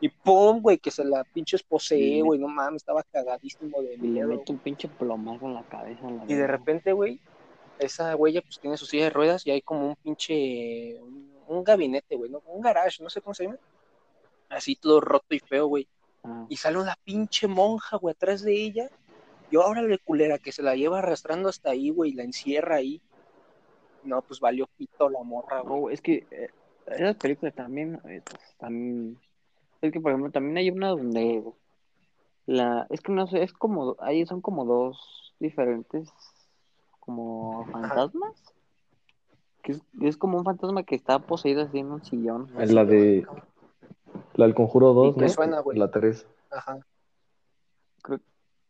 Y 0.00 0.08
pum, 0.08 0.60
güey, 0.60 0.78
que 0.78 0.90
se 0.90 1.04
la 1.04 1.24
pinches 1.24 1.62
posee, 1.62 2.20
güey, 2.22 2.38
no 2.38 2.48
mames, 2.48 2.82
estaba 2.82 3.02
cagadísimo 3.04 3.80
de 3.80 3.94
Y 3.94 3.98
le 3.98 4.08
miedo. 4.08 4.28
mete 4.28 4.52
un 4.52 4.58
pinche 4.58 4.86
plomazo 4.88 5.46
en 5.46 5.54
la 5.54 5.62
cabeza. 5.62 6.06
en 6.06 6.18
la 6.18 6.24
Y 6.28 6.34
de 6.34 6.46
repente, 6.46 6.92
güey, 6.92 7.20
esa 7.78 8.14
huella 8.14 8.42
pues 8.42 8.58
tiene 8.60 8.76
su 8.76 8.86
silla 8.86 9.04
de 9.04 9.10
ruedas 9.10 9.46
y 9.46 9.50
hay 9.50 9.62
como 9.62 9.88
un 9.88 9.96
pinche, 9.96 11.00
un, 11.00 11.32
un 11.48 11.64
gabinete, 11.64 12.16
güey, 12.16 12.30
¿no? 12.30 12.42
un 12.46 12.60
garage, 12.60 13.02
no 13.02 13.08
sé 13.10 13.20
cómo 13.20 13.34
se 13.34 13.44
llama. 13.44 13.56
Así 14.50 14.76
todo 14.76 15.00
roto 15.00 15.34
y 15.34 15.38
feo, 15.40 15.66
güey. 15.66 15.88
Ah, 16.22 16.46
Y 16.48 16.56
sale 16.56 16.78
una 16.78 16.96
pinche 17.04 17.46
monja, 17.48 17.96
güey, 17.96 18.12
atrás 18.12 18.42
de 18.42 18.52
ella. 18.52 18.90
Y 19.50 19.56
ahora 19.56 19.82
de 19.82 19.98
culera 19.98 20.38
que 20.38 20.52
se 20.52 20.62
la 20.62 20.74
lleva 20.74 20.98
arrastrando 20.98 21.48
hasta 21.48 21.70
ahí, 21.70 21.90
güey, 21.90 22.10
y 22.10 22.14
la 22.14 22.24
encierra 22.24 22.76
ahí. 22.76 23.00
No, 24.02 24.20
pues 24.22 24.40
valió 24.40 24.66
pito 24.76 25.08
la 25.08 25.22
morra, 25.22 25.60
güey. 25.60 25.80
no, 25.82 25.90
es 25.90 26.00
que 26.00 26.26
eh, 26.30 26.48
esas 26.86 27.16
películas 27.16 27.54
también, 27.54 28.00
eh, 28.08 28.20
pues, 28.24 28.56
también. 28.58 29.18
Es 29.80 29.92
que, 29.92 30.00
por 30.00 30.10
ejemplo, 30.12 30.30
también 30.32 30.56
hay 30.58 30.70
una 30.70 30.88
donde. 30.90 31.42
La, 32.46 32.86
es 32.90 33.00
que 33.00 33.12
no 33.12 33.26
sé, 33.26 33.42
es 33.42 33.52
como. 33.52 33.96
Ahí 34.00 34.26
son 34.26 34.40
como 34.40 34.64
dos 34.64 35.34
diferentes. 35.40 36.10
Como 37.00 37.66
fantasmas. 37.70 38.42
Que 39.62 39.72
es, 39.72 39.82
es 40.02 40.16
como 40.18 40.38
un 40.38 40.44
fantasma 40.44 40.82
que 40.82 40.94
está 40.94 41.18
poseído 41.20 41.62
así 41.62 41.78
en 41.78 41.90
un 41.92 42.04
sillón. 42.04 42.50
Es 42.58 42.72
la 42.72 42.84
de. 42.84 43.26
La 44.34 44.46
del 44.46 44.54
Conjuro 44.54 44.92
2, 44.92 45.14
Sí, 45.14 45.20
¿no? 45.20 45.22
me 45.26 45.28
suena, 45.30 45.60
güey. 45.60 45.78
La 45.78 45.90
3. 45.90 46.26
Ajá. 46.50 46.78
Creo- 48.02 48.20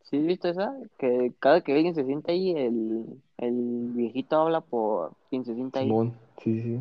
¿Sí 0.09 0.17
viste 0.19 0.49
esa? 0.49 0.73
Que 0.97 1.31
cada 1.39 1.61
que 1.61 1.73
alguien 1.73 1.95
se 1.95 2.03
sienta 2.05 2.31
ahí, 2.31 2.51
el, 2.51 3.05
el 3.37 3.89
viejito 3.93 4.37
habla 4.39 4.61
por 4.61 5.13
quien 5.29 5.43
se 5.45 5.53
sienta 5.55 5.79
ahí. 5.79 5.85
Simón, 5.87 6.13
sí, 6.43 6.61
sí. 6.61 6.79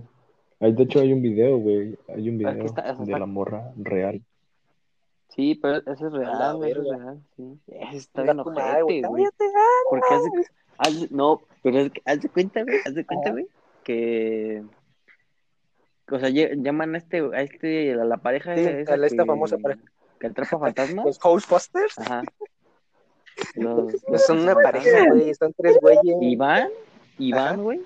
Ahí, 0.61 0.73
de 0.73 0.83
hecho, 0.85 1.01
hay 1.01 1.13
un 1.13 1.23
video, 1.23 1.59
güey. 1.59 1.99
Hay 2.09 2.29
un 2.29 2.39
que 2.39 2.45
video 2.47 2.65
está- 2.65 2.83
de 2.95 3.03
está- 3.03 3.19
la 3.19 3.27
morra 3.27 3.73
real. 3.77 4.23
Sí, 5.31 5.55
pero 5.57 5.79
ese 5.79 6.07
es 6.07 6.13
real, 6.13 6.57
güey, 6.57 6.71
ese 6.71 6.81
es 6.81 6.89
real, 6.89 7.21
sí. 7.37 7.59
Ese 7.67 7.97
está 7.97 8.23
bien 8.23 8.41
ojete, 8.41 9.03
güey. 9.09 9.25
ah, 9.25 9.31
Porque 9.91 10.15
hace, 10.15 10.31
hace- 10.79 11.09
no, 11.11 11.41
pero 11.63 11.79
es 11.81 11.91
que, 11.93 12.03
haz 12.05 12.21
de 12.21 12.29
cuenta, 12.29 12.63
güey, 12.63 12.77
haz 12.87 12.95
de 12.95 13.05
cuenta, 13.07 13.31
güey, 13.33 13.47
que, 13.83 14.63
o 16.13 16.19
sea, 16.19 16.29
llaman 16.29 16.95
a 16.95 16.99
este, 16.99 17.19
a 17.21 17.41
este, 17.43 17.95
a 17.95 18.05
la 18.05 18.19
pareja 18.19 18.55
Sí, 18.55 18.61
esa 18.65 18.95
a 18.95 18.97
la- 18.97 19.07
esta 19.07 19.23
que- 19.25 19.27
famosa 19.27 19.59
pareja. 19.59 19.81
que 20.21 20.27
atrapa 20.29 20.59
fantasmas, 20.59 21.05
Los 21.07 21.19
Ghostbusters 21.19 21.99
ajá, 21.99 22.23
no 23.57 24.19
son 24.19 24.41
una 24.41 24.55
pareja, 24.55 25.09
güey, 25.09 25.35
son 25.35 25.53
tres 25.57 25.79
güeyes. 25.81 26.17
Ajá. 26.17 26.69
van, 27.33 27.63
güey, 27.63 27.81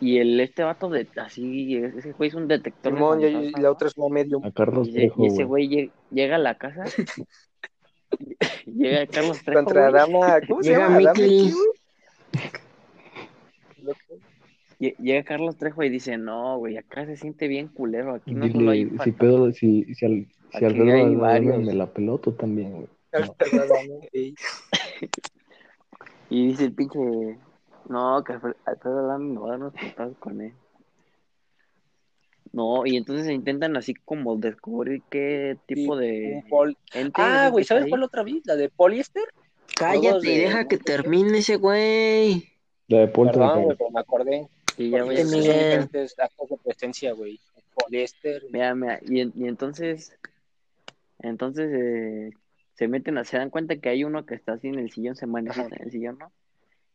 y 0.00 0.18
el, 0.18 0.38
este 0.40 0.62
vato 0.62 0.90
de, 0.90 1.08
así, 1.16 1.76
ese 1.76 2.12
güey 2.12 2.28
es 2.28 2.34
un 2.34 2.48
detector 2.48 2.92
de 3.18 3.30
y, 3.30 3.50
la 3.52 3.70
otra 3.70 3.88
es 3.88 3.96
una 3.96 4.12
medium. 4.14 4.44
A 4.44 4.50
Carlos 4.52 4.88
Y, 4.88 4.92
Trejo, 4.92 5.24
y 5.24 5.26
ese 5.28 5.44
güey. 5.44 5.66
güey 5.66 5.86
lle- 5.86 5.90
llega 6.10 6.36
a 6.36 6.38
la 6.38 6.56
casa, 6.56 6.84
llega 8.66 9.06
Carlos 9.06 9.42
Trejo, 9.42 9.64
Contra 9.64 9.88
Adama, 9.88 10.38
¿cómo 10.46 10.62
se 10.62 10.70
Llega 10.70 10.88
llama? 10.88 11.12
Lle- 14.78 14.94
Llega 14.98 15.22
Carlos 15.24 15.56
Trejo 15.56 15.82
y 15.82 15.88
dice, 15.88 16.18
no, 16.18 16.58
güey, 16.58 16.76
acá 16.76 17.06
se 17.06 17.16
siente 17.16 17.48
bien 17.48 17.68
culero, 17.68 18.14
aquí 18.14 18.34
no 18.34 18.46
solo 18.50 18.70
hay 18.72 18.84
Dile, 18.84 18.90
si 18.90 18.96
fantasma". 18.98 19.18
pedo, 19.18 19.52
si, 19.52 19.94
si, 19.94 20.04
al, 20.04 20.26
si 20.52 20.64
hay 20.66 21.14
varios. 21.16 21.62
me 21.64 21.72
la 21.72 21.86
peló, 21.86 22.18
tú 22.18 22.32
también, 22.32 22.72
güey. 22.72 22.88
Y 26.28 26.48
dice 26.48 26.64
el 26.64 26.72
pinche, 26.72 26.98
no, 27.88 28.22
que 28.24 28.32
Alfred- 28.32 28.56
Alfredo 28.64 28.98
Adame 28.98 29.34
no 29.34 29.42
va 29.42 29.46
a 29.46 29.50
dar 29.52 29.60
unos 29.60 29.74
putazos 29.74 30.16
con 30.18 30.40
él. 30.40 30.52
No, 32.52 32.86
y 32.86 32.96
entonces 32.96 33.28
intentan 33.30 33.76
así 33.76 33.94
como 33.94 34.36
descubrir 34.36 35.02
qué 35.10 35.56
tipo 35.66 35.96
Sí, 35.96 36.02
de 36.04 36.44
Ah, 37.14 37.48
güey, 37.52 37.64
¿sabes 37.64 37.86
cuál 37.88 38.02
otra 38.02 38.22
vi? 38.22 38.42
La 38.44 38.56
de 38.56 38.68
poliéster. 38.70 39.24
Cállate 39.76 40.26
y 40.32 40.36
de- 40.36 40.42
deja 40.44 40.66
que 40.66 40.78
termine 40.78 41.38
ese 41.38 41.56
güey. 41.56 42.48
La 42.88 42.98
de 43.00 43.08
Perdón, 43.08 43.32
Poltergeist. 43.32 43.64
güey, 43.64 43.76
pero 43.76 43.90
me 43.90 44.00
acordé. 44.00 44.48
Y 44.78 44.90
ya, 44.90 45.04
diferentes 45.04 46.18
actos 46.18 46.48
de 46.48 46.56
presencia, 46.58 47.12
güey. 47.12 47.38
Poliéster. 47.74 48.42
mira, 48.50 48.74
mira, 48.74 49.00
y, 49.06 49.20
y 49.20 49.48
entonces, 49.48 50.16
entonces 51.20 51.70
eh, 51.72 52.30
se 52.76 52.88
meten, 52.88 53.16
a, 53.16 53.24
se 53.24 53.38
dan 53.38 53.50
cuenta 53.50 53.76
que 53.78 53.88
hay 53.88 54.04
uno 54.04 54.26
que 54.26 54.34
está 54.34 54.52
así 54.52 54.68
en 54.68 54.78
el 54.78 54.90
sillón, 54.90 55.16
se 55.16 55.26
manifiesta 55.26 55.76
en 55.76 55.82
el 55.82 55.90
sillón, 55.90 56.18
¿no? 56.18 56.30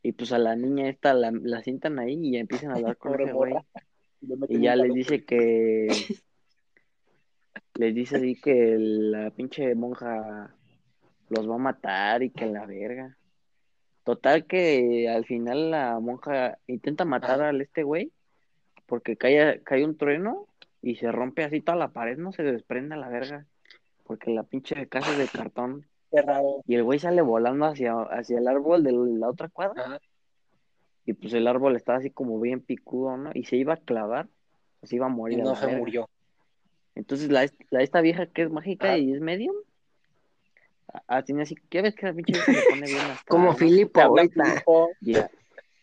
Y 0.03 0.11
pues 0.13 0.31
a 0.31 0.37
la 0.37 0.55
niña 0.55 0.87
esta 0.87 1.13
la, 1.13 1.31
la 1.31 1.61
sientan 1.63 1.97
ahí 1.99 2.19
y 2.21 2.37
empiezan 2.37 2.71
a 2.71 2.75
hablar 2.75 2.97
con 2.97 3.19
ese 3.19 3.33
güey. 3.33 3.53
Y 4.47 4.61
ya 4.61 4.75
les 4.75 4.93
dice 4.93 5.25
que. 5.25 5.87
Les 7.75 7.95
dice 7.95 8.17
así 8.17 8.35
que 8.35 8.75
la 8.77 9.31
pinche 9.31 9.73
monja 9.75 10.53
los 11.29 11.49
va 11.49 11.55
a 11.55 11.57
matar 11.57 12.21
y 12.21 12.29
que 12.29 12.45
la 12.45 12.65
verga. 12.65 13.17
Total 14.03 14.45
que 14.45 15.09
al 15.09 15.25
final 15.25 15.71
la 15.71 15.99
monja 15.99 16.59
intenta 16.67 17.05
matar 17.05 17.41
al 17.41 17.61
este 17.61 17.83
güey 17.83 18.11
porque 18.85 19.15
cae, 19.15 19.61
cae 19.63 19.85
un 19.85 19.97
trueno 19.97 20.47
y 20.81 20.95
se 20.95 21.11
rompe 21.13 21.45
así 21.45 21.61
toda 21.61 21.77
la 21.77 21.93
pared, 21.93 22.17
no 22.17 22.33
se 22.33 22.43
desprende 22.43 22.95
a 22.95 22.97
la 22.97 23.07
verga. 23.07 23.47
Porque 24.11 24.31
la 24.31 24.43
pinche 24.43 24.87
casa 24.87 25.09
es 25.13 25.17
de 25.19 25.27
cartón 25.29 25.85
Qué 26.11 26.21
raro. 26.21 26.61
y 26.67 26.75
el 26.75 26.83
güey 26.83 26.99
sale 26.99 27.21
volando 27.21 27.65
hacia, 27.65 27.93
hacia 28.01 28.39
el 28.39 28.47
árbol 28.49 28.83
de 28.83 28.91
la 28.91 29.29
otra 29.29 29.47
cuadra 29.47 29.81
Ajá. 29.85 29.99
y 31.05 31.13
pues 31.13 31.31
el 31.33 31.47
árbol 31.47 31.77
estaba 31.77 31.99
así 31.99 32.09
como 32.09 32.37
bien 32.41 32.59
picudo, 32.59 33.15
¿no? 33.15 33.31
Y 33.33 33.45
se 33.45 33.55
iba 33.55 33.75
a 33.75 33.77
clavar, 33.77 34.27
se 34.83 34.97
iba 34.97 35.05
a 35.05 35.09
Y 35.09 35.13
morir 35.13 35.39
a 35.39 35.43
no 35.45 35.55
se 35.55 35.65
verga. 35.67 35.79
murió. 35.79 36.09
Entonces 36.95 37.29
la, 37.31 37.49
la 37.69 37.81
esta 37.83 38.01
vieja 38.01 38.25
que 38.25 38.41
es 38.41 38.51
mágica 38.51 38.87
Ajá. 38.89 38.97
y 38.97 39.13
es 39.13 39.21
medium, 39.21 39.55
ah, 41.07 41.21
tiene 41.23 41.43
así, 41.43 41.55
ya 41.71 41.81
ves 41.81 41.95
que 41.95 42.07
la 42.07 42.13
pinche 42.13 42.33
vieja 42.33 42.51
se 42.53 42.67
pone 42.69 42.87
bien 42.87 42.97
hasta, 43.11 43.23
Como 43.29 43.45
¿no? 43.45 43.53
Filipo 43.55 44.01
ahorita. 44.01 44.63
Yo 44.99 45.21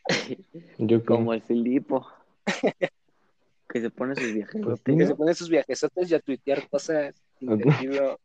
como 1.06 1.16
como. 1.16 1.32
el 1.32 1.40
Filipo, 1.40 2.06
que 3.70 3.80
se 3.80 3.88
pone 3.88 4.14
sus 4.14 4.34
viajes, 4.34 4.60
Pues, 4.62 4.82
Que 4.82 5.06
se 5.06 5.14
pone 5.14 5.32
sus 5.32 5.48
viajesotes 5.48 6.10
y 6.10 6.14
a 6.14 6.20
tuitear 6.20 6.68
cosas 6.68 7.14
sentido. 7.38 8.18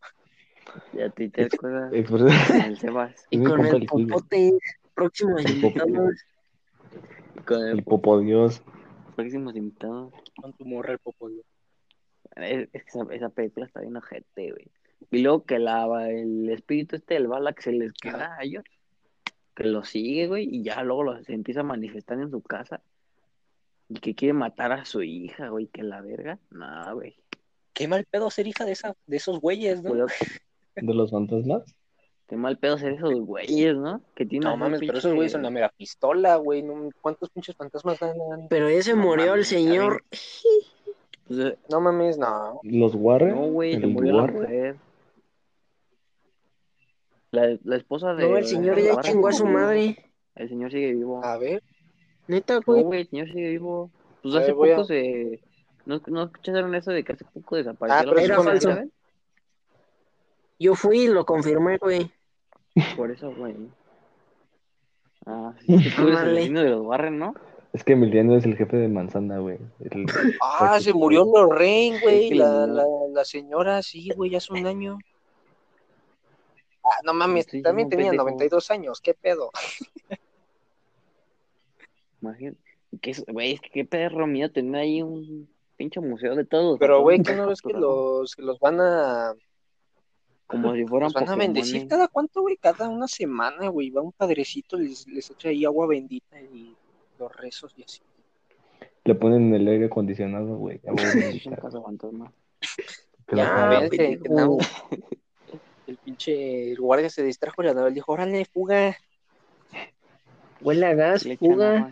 ya 0.94 1.10
Expresa- 1.48 1.90
con 2.48 2.62
el 2.62 2.78
Sebas, 2.78 3.26
Y 3.30 3.44
con 3.44 3.66
el 3.66 3.86
popote, 3.86 4.54
próximos 4.94 5.44
invitados. 5.46 6.26
y 7.36 7.40
con 7.42 7.62
el 7.68 7.78
el 7.80 7.84
Popo 7.84 8.20
Dios. 8.20 8.64
próximos 9.16 9.56
invitados. 9.56 10.14
Con 10.42 10.54
tu 10.54 10.66
morra 10.66 10.94
el 10.94 11.00
es 12.74 12.84
que 12.84 12.90
esa, 12.90 13.06
esa 13.12 13.30
película 13.30 13.66
está 13.66 13.82
bien 13.82 13.96
ojete, 13.96 14.52
güey. 14.52 14.68
Y 15.12 15.22
luego 15.22 15.44
que 15.46 15.60
la, 15.60 16.10
el 16.10 16.50
espíritu 16.50 16.96
este 16.96 17.14
del 17.16 17.28
bala 17.28 17.54
que 17.54 17.62
se 17.62 17.72
les 17.74 17.94
queda 17.94 18.36
a 18.38 18.44
ellos, 18.44 18.64
que 19.54 19.66
lo 19.66 19.84
sigue, 19.84 20.28
güey, 20.28 20.48
y 20.50 20.64
ya 20.64 20.82
luego 20.84 21.04
lo- 21.04 21.24
se 21.24 21.34
empieza 21.34 21.60
a 21.60 21.64
manifestar 21.64 22.20
en 22.20 22.32
su 22.32 22.42
casa. 22.42 22.82
Y 23.90 23.96
que 23.96 24.16
quiere 24.16 24.34
matar 24.34 24.72
a 24.72 24.86
su 24.86 25.04
hija, 25.04 25.50
güey, 25.50 25.68
que 25.68 25.84
la 25.84 26.02
verga. 26.02 26.40
No, 26.50 26.96
güey. 26.96 27.16
Qué 27.74 27.88
mal 27.88 28.06
pedo 28.10 28.30
ser 28.30 28.48
hija 28.48 28.66
de, 28.66 28.72
esa, 28.74 28.94
de 29.08 29.18
esos 29.18 29.40
güeyes, 29.40 29.82
¿no? 29.82 29.94
¿De 30.76 30.94
los 30.94 31.12
fantasmas? 31.12 31.64
Qué 32.28 32.36
mal 32.38 32.58
pedo 32.58 32.78
ser 32.78 32.94
esos 32.94 33.14
güeyes, 33.22 33.76
¿no? 33.76 34.02
Que 34.16 34.26
tienen 34.26 34.50
No 34.50 34.58
mames, 34.58 34.80
pero 34.80 34.98
esos 34.98 35.14
güeyes 35.14 35.32
son 35.34 35.44
la 35.44 35.50
mera 35.50 35.70
pistola, 35.76 36.36
güey. 36.38 36.64
¿Cuántos 37.02 37.30
pinches 37.30 37.56
fantasmas 37.56 38.00
ganan? 38.00 38.48
Pero 38.50 38.70
ya 38.70 38.82
se 38.82 38.96
No 38.96 39.02
murió 39.04 39.34
el 39.36 39.46
señor. 39.46 40.04
Pues, 41.28 41.40
eh, 41.40 41.58
No 41.70 41.82
mames, 41.82 42.18
no. 42.18 42.60
¿Los 42.64 42.94
Warren? 42.96 43.36
no, 43.36 43.48
güey, 43.48 43.72
se 43.74 43.78
¿El 43.78 43.88
murió 43.88 44.14
la 44.14 44.28
mujer. 44.28 44.76
La, 47.32 47.58
la 47.64 47.76
esposa 47.78 48.14
de. 48.14 48.30
No, 48.30 48.38
el 48.38 48.46
señor 48.46 48.80
ya 48.80 49.00
chingó 49.02 49.28
a 49.28 49.34
su 49.34 49.46
madre. 49.46 49.98
El 50.36 50.50
señor 50.50 50.72
sigue 50.72 50.94
vivo. 50.94 51.24
A 51.24 51.38
ver, 51.38 51.64
Neta, 52.28 52.56
No, 52.56 52.62
güey. 52.66 52.84
güey, 52.84 53.02
el 53.02 53.10
señor 53.10 53.28
sigue 53.28 53.50
vivo. 53.50 53.90
Pues 54.22 54.36
A 54.36 54.40
hace 54.40 54.54
poco 54.54 54.82
a- 54.82 54.84
se. 54.86 55.40
¿No, 55.86 56.02
¿No 56.08 56.24
escucharon 56.24 56.74
eso 56.76 56.92
de 56.92 57.04
que 57.04 57.14
hace 57.14 57.26
poco 57.26 57.56
desapareció 57.58 58.00
Ah, 58.12 58.14
pero 58.16 58.38
de 58.38 58.44
falso. 58.44 58.82
Yo 60.60 60.76
fui 60.76 61.02
y 61.02 61.08
lo 61.08 61.26
confirmé, 61.26 61.78
güey. 61.78 62.10
Por 62.96 63.12
eso, 63.12 63.34
güey. 63.36 63.56
Ah, 65.26 65.54
sí, 65.60 65.74
es 65.76 65.84
que 65.84 66.02
tú 66.02 66.08
eres 66.08 66.20
el 66.22 66.34
vecino 66.36 66.62
de 66.62 66.70
los 66.70 66.82
Warren, 66.86 67.20
¿no? 67.20 67.34
Es 67.74 67.84
que 67.84 67.94
Emiliano 67.94 68.36
es 68.38 68.46
el 68.46 68.56
jefe 68.56 68.78
de 68.78 68.88
Manzana, 68.88 69.40
güey. 69.40 69.58
El- 69.80 70.06
ah, 70.42 70.80
se 70.80 70.94
murió 70.94 71.26
Lorraine, 71.26 72.00
güey, 72.00 72.30
la, 72.36 72.68
la, 72.68 72.86
la 73.12 73.26
señora, 73.26 73.82
sí, 73.82 74.10
güey, 74.16 74.36
hace 74.36 74.54
un 74.54 74.66
año. 74.68 75.00
Ah, 76.84 77.00
no 77.04 77.14
mames, 77.14 77.48
Sí, 77.50 77.62
también 77.62 77.90
tenía 77.90 78.10
pendejo. 78.12 78.26
92 78.26 78.70
años, 78.72 79.02
¿qué 79.02 79.14
pedo? 79.16 79.50
Imagínate. 82.22 82.60
Güey, 83.28 83.54
es 83.54 83.62
que 83.62 83.70
qué 83.70 83.86
perro 83.86 84.28
mío 84.28 84.52
tener 84.52 84.82
ahí 84.82 85.02
un 85.02 85.50
pinche 85.76 86.00
museo 86.00 86.36
de 86.36 86.46
todo. 86.46 86.78
Pero, 86.78 87.02
güey, 87.02 87.22
¿qué 87.22 87.36
no 87.36 87.48
ves 87.48 87.62
que 87.62 87.74
los, 87.74 88.36
que 88.36 88.42
los 88.42 88.60
van 88.60 88.80
a, 88.80 89.34
Como 90.48 90.74
si 90.74 90.86
fueran 90.86 91.08
los 91.08 91.14
van 91.14 91.30
a 91.30 91.36
bendecir 91.36 91.74
Pokémones. 91.74 91.90
cada 91.90 92.08
cuánto, 92.08 92.42
güey? 92.42 92.58
Cada 92.58 92.90
una 92.90 93.08
semana, 93.08 93.68
güey, 93.70 93.90
va 93.90 94.02
un 94.02 94.12
padrecito, 94.12 94.78
les, 94.78 95.08
les 95.08 95.30
echa 95.32 95.50
ahí 95.50 95.66
agua 95.66 95.88
bendita 95.88 96.40
y 96.40 96.76
los 97.20 97.36
rezos 97.36 97.74
y 97.78 97.84
así. 97.84 98.02
Le 99.06 99.16
ponen 99.16 99.54
el 99.54 99.68
aire 99.68 99.86
acondicionado, 99.86 100.56
güey. 100.58 100.80
Ya 100.84 100.92
voy 100.92 101.04
a 101.04 101.08
Es 101.08 101.16
un 101.16 101.22
meditar. 101.22 101.62
caso 101.62 101.84
fantasma. 101.84 102.32
Que 103.28 104.20
no. 104.30 104.58
El 105.88 105.98
pinche 105.98 106.72
el 106.72 106.78
guardia 106.80 107.10
se 107.10 107.24
distrajo 107.24 107.62
y 107.62 107.66
la 107.66 107.72
Anabel 107.72 107.94
dijo, 107.94 108.12
órale, 108.14 108.46
fuga. 108.46 108.96
Huele 110.62 110.86
a 110.86 110.94
gas, 110.94 111.28
fuga. 111.40 111.92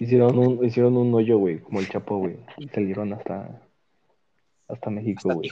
Hicieron 0.00 0.38
un, 0.38 0.64
hicieron 0.64 0.96
un 0.96 1.14
hoyo, 1.14 1.38
güey, 1.38 1.60
como 1.60 1.80
el 1.80 1.88
Chapo, 1.88 2.18
güey. 2.18 2.36
Y 2.58 2.68
salieron 2.68 3.12
hasta, 3.12 3.62
hasta 4.68 4.90
México, 4.90 5.30
güey. 5.32 5.50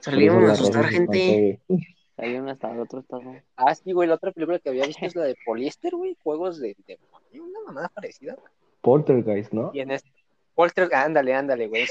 Salieron 0.00 0.44
a 0.44 0.46
la 0.48 0.52
asustar 0.52 0.84
gente. 0.86 1.60
Salieron 2.16 2.48
hasta 2.48 2.70
el 2.70 2.80
otro 2.80 3.00
estado. 3.00 3.22
Ah, 3.56 3.74
sí, 3.74 3.92
güey, 3.92 4.06
la 4.08 4.14
otra 4.14 4.32
película 4.32 4.58
que 4.58 4.68
había 4.68 4.86
visto 4.86 5.06
es 5.06 5.16
la 5.16 5.24
de 5.24 5.36
Poliéster, 5.46 5.94
güey, 5.94 6.16
juegos 6.22 6.60
de, 6.60 6.76
de 6.86 7.40
una 7.40 7.60
mamada 7.66 7.88
parecida. 7.88 8.36
Poltergeist, 8.82 9.52
¿no? 9.52 9.70
Y 9.72 9.80
en 9.80 9.92
este, 9.92 10.10
Polter, 10.54 10.94
ándale, 10.94 11.34
ándale, 11.34 11.68
güey. 11.68 11.86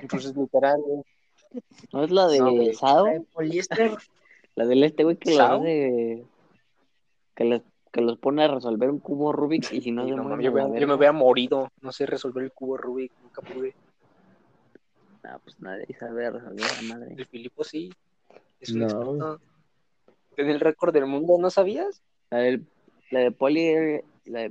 Entonces, 0.00 0.34
literal, 0.34 0.80
güey. 0.80 1.02
¿No 1.92 2.04
es 2.04 2.10
la 2.10 2.28
de 2.28 2.38
No. 2.40 2.72
Sao? 2.74 3.06
Ay, 3.06 3.20
Poliéster. 3.32 3.92
La 4.54 4.66
del 4.66 4.84
este, 4.84 5.04
güey, 5.04 5.16
que 5.16 5.34
¿Sao? 5.34 5.60
hace. 5.60 6.24
Que, 7.34 7.44
les, 7.44 7.62
que 7.96 8.02
los 8.02 8.18
pone 8.18 8.44
a 8.44 8.48
resolver 8.48 8.90
un 8.90 8.98
cubo 8.98 9.32
Rubik 9.32 9.72
y 9.72 9.80
si 9.80 9.90
no 9.90 10.06
se 10.06 10.14
no 10.14 10.24
mames, 10.24 10.44
yo, 10.44 10.52
me- 10.52 10.78
yo 10.78 10.86
me 10.86 10.94
hubiera 10.94 11.12
morido. 11.12 11.70
No 11.80 11.92
sé 11.92 12.04
resolver 12.04 12.44
el 12.44 12.52
cubo 12.52 12.76
Rubik, 12.76 13.10
nunca 13.22 13.40
pude. 13.40 13.74
Ah, 15.24 15.38
pues 15.42 15.58
nadie 15.60 15.86
sabe 15.98 16.30
resolver 16.30 16.60
la 16.60 16.94
madre. 16.94 17.14
El 17.16 17.24
Filipo 17.24 17.64
sí. 17.64 17.90
Es 18.60 18.70
un 18.74 18.80
No. 18.80 18.86
experto. 18.86 19.40
Tiene 20.34 20.52
el 20.52 20.60
récord 20.60 20.92
del 20.92 21.06
mundo, 21.06 21.38
¿no 21.40 21.48
sabías? 21.48 22.02
La, 22.28 22.40
del, 22.40 22.66
la 23.10 23.20
de 23.20 23.30
Poly. 23.30 24.02
La 24.26 24.40
de 24.40 24.50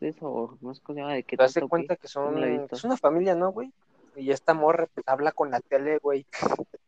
de 0.00 0.08
eso, 0.08 0.56
no 0.62 0.74
sé 0.74 0.80
cómo 0.82 0.94
se 0.94 1.00
llama, 1.02 1.14
de 1.14 1.24
qué 1.24 1.36
Te 1.36 1.42
das 1.42 1.54
cuenta 1.68 1.96
que 1.96 2.08
son 2.08 2.36
No 2.40 2.66
es 2.70 2.84
una 2.84 2.96
familia, 2.96 3.34
¿no, 3.34 3.52
güey? 3.52 3.70
Y 4.16 4.30
esta 4.30 4.54
morra 4.54 4.88
pues, 4.94 5.06
habla 5.06 5.32
con 5.32 5.50
la 5.50 5.60
tele, 5.60 5.98
güey. 5.98 6.24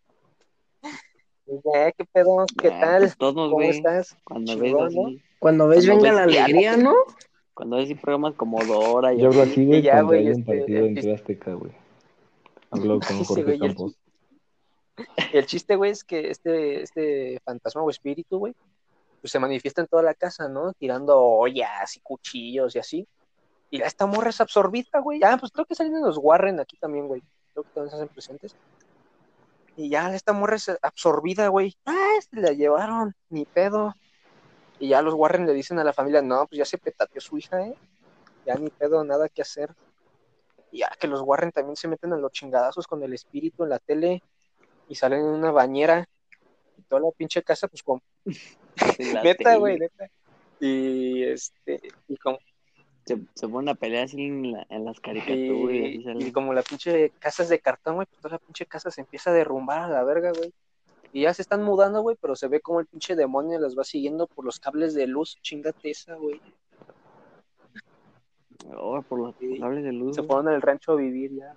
Ya, 1.47 1.93
¿Qué 1.93 2.05
pedo? 2.11 2.47
¿Qué 2.59 2.71
tal? 2.71 3.03
pues 3.03 3.19
todos, 3.19 3.35
¿Cómo 3.35 3.51
güey. 3.51 3.69
estás? 3.69 4.17
Cuando 4.25 4.57
ves 4.57 4.71
Chingón, 4.71 4.87
así. 4.87 5.23
Cuando 5.45 5.69
ves 5.69 5.85
Cuando 5.87 6.05
venga 6.05 6.25
ves- 6.25 6.35
la 6.37 6.45
alegría, 6.45 6.77
¿no? 6.79 6.95
Cuando 7.53 7.77
ves 7.77 7.93
programas 8.01 8.33
como 8.35 8.65
Dora 8.65 9.13
y 9.13 9.21
Yo 9.21 9.27
hablo 9.29 9.43
así. 9.43 9.67
güey, 9.67 9.81
Y 9.81 9.83
ya, 9.83 9.93
cuando 9.93 10.07
güey, 10.09 10.21
hay 10.21 10.27
un 10.33 10.41
este, 10.41 10.57
partido 10.59 10.79
el 10.87 10.99
en 10.99 11.15
Azteca, 11.15 11.53
güey. 11.53 11.73
Hablo 12.71 12.99
con 13.07 13.19
Sí, 13.19 13.25
Jorge 13.27 13.43
güey, 13.45 13.59
Campos. 13.59 13.99
El 15.35 15.45
chiste, 15.45 15.77
güey, 15.77 15.91
es 15.91 16.03
que 16.03 16.31
este, 16.31 16.83
este 16.83 17.41
fantasma 17.45 17.83
o 17.83 17.91
espíritu, 17.91 18.39
güey, 18.39 18.55
pues 19.21 19.33
se 19.33 19.39
manifiesta 19.39 19.83
en 19.83 19.87
toda 19.87 20.03
la 20.03 20.15
casa, 20.15 20.49
¿no? 20.49 20.73
Tirando 20.73 21.21
ollas 21.21 21.95
y 21.95 22.01
cuchillos 22.01 22.75
y 22.75 22.79
así. 22.79 23.07
Y 23.71 23.81
ya 23.81 23.85
esta 23.85 24.07
morra 24.07 24.31
es 24.31 24.41
absorbida, 24.41 24.99
güey. 25.01 25.21
Ah, 25.23 25.37
pues 25.39 25.53
creo 25.53 25.67
que 25.67 25.75
salen 25.75 26.01
los 26.01 26.17
Warren 26.17 26.59
aquí 26.59 26.79
también, 26.79 27.07
güey. 27.07 27.23
Creo 27.53 27.65
que 27.65 27.71
también 27.75 27.91
se 27.91 27.97
hacen 27.97 28.09
presentes. 28.09 28.57
Y 29.77 29.91
ya 29.91 30.15
esta 30.15 30.33
morra 30.33 30.57
es 30.57 30.71
absorbida, 30.81 31.49
güey. 31.49 31.77
Ah, 31.85 32.13
este 32.19 32.41
la 32.41 32.53
llevaron, 32.53 33.15
ni 33.29 33.45
pedo. 33.45 33.93
Y 34.79 34.89
ya 34.89 35.03
los 35.03 35.15
Warren 35.15 35.47
le 35.47 35.53
dicen 35.53 35.79
a 35.79 35.85
la 35.85 35.93
familia, 35.93 36.21
no, 36.23 36.47
pues 36.47 36.59
ya 36.59 36.65
se 36.65 36.79
petateó 36.79 37.21
su 37.21 37.39
hija, 37.39 37.61
¿eh? 37.67 37.75
Ya 38.45 38.55
ni 38.57 38.69
pedo, 38.71 39.05
nada 39.05 39.29
que 39.29 39.43
hacer. 39.43 39.73
Y 40.71 40.79
ya 40.81 40.91
que 40.99 41.07
los 41.07 41.23
Warren 41.23 41.53
también 41.53 41.77
se 41.77 41.89
meten 41.89 42.13
a 42.13 42.17
los 42.17 42.33
chingadazos 42.33 42.87
con 42.87 43.03
el 43.03 43.13
espíritu 43.15 43.63
en 43.65 43.71
la 43.71 43.79
tele 43.79 44.23
y 44.89 44.95
salen 44.97 45.21
en 45.21 45.27
una 45.27 45.51
bañera 45.53 46.05
y 46.77 46.83
toda 46.83 47.03
la 47.03 47.11
pinche 47.13 47.43
casa, 47.43 47.69
pues 47.69 47.83
la 48.99 49.23
neta, 49.23 49.57
güey, 49.57 49.79
neta. 49.79 50.09
Y 50.61 51.23
este, 51.25 51.81
y 52.09 52.17
como, 52.17 52.39
Se, 53.07 53.19
se 53.35 53.49
ponen 53.49 53.69
a 53.69 53.75
pelear 53.75 54.05
así 54.05 54.21
en, 54.23 54.53
la- 54.53 54.67
en 54.71 54.85
las 54.85 54.99
caricaturas. 55.01 55.77
y 55.77 56.03
y, 56.25 56.27
y 56.27 56.33
como 56.33 56.53
la 56.53 56.63
pinche 56.63 57.11
casa 57.19 57.43
es 57.45 57.49
de 57.49 57.61
cartón, 57.61 57.95
güey, 57.97 58.07
pues 58.07 58.19
toda 58.21 58.33
la 58.35 58.39
pinche 58.39 58.67
casa 58.67 58.91
se 58.91 59.03
empieza 59.03 59.31
a 59.31 59.35
derrumbar 59.35 59.83
a 59.83 59.89
la 59.89 60.03
verga, 60.05 60.33
güey. 60.33 60.53
Y 61.15 61.23
ya 61.23 61.33
se 61.33 61.43
están 61.43 61.63
mudando, 61.63 62.03
güey, 62.03 62.17
pero 62.21 62.35
se 62.35 62.49
ve 62.49 62.61
como 62.61 62.81
el 62.81 62.87
pinche 62.87 63.15
demonio 63.15 63.59
las 63.61 63.79
va 63.79 63.85
siguiendo 63.85 64.27
por 64.27 64.45
los 64.45 64.59
cables 64.59 64.95
de 64.95 65.07
luz. 65.07 65.39
Chingate 65.43 65.91
esa, 65.91 66.17
güey. 66.17 66.41
Oh, 68.77 69.01
por 69.03 69.19
los 69.21 69.35
Sí. 69.39 69.59
cables 69.59 69.85
de 69.85 69.93
luz. 69.93 70.15
Se 70.17 70.23
güey. 70.23 70.29
fueron 70.29 70.49
al 70.49 70.63
rancho 70.63 70.93
a 70.93 70.97
vivir 70.97 71.33
ya. 71.35 71.55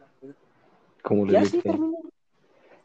Como 1.04 1.26
le 1.26 1.43
sí. 1.46 1.62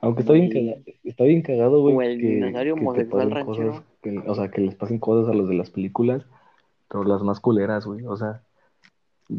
Aunque 0.00 0.20
está 0.22 0.32
bien, 0.32 0.82
está 1.04 1.24
bien 1.24 1.42
cagado, 1.42 1.80
güey. 1.80 1.92
Como 1.94 2.02
el 2.02 2.20
que- 2.20 2.72
homosexual 2.72 3.30
ranchero. 3.30 3.70
cosas 3.72 3.84
que- 4.00 4.18
o 4.26 4.34
sea, 4.34 4.50
que 4.50 4.60
les 4.62 4.74
pasen 4.74 4.98
cosas 4.98 5.30
a 5.30 5.34
los 5.34 5.48
de 5.48 5.54
las 5.54 5.70
películas, 5.70 6.24
pero 6.88 7.04
las 7.04 7.22
más 7.22 7.38
culeras, 7.40 7.86
güey. 7.86 8.04
O 8.06 8.16
sea, 8.16 8.42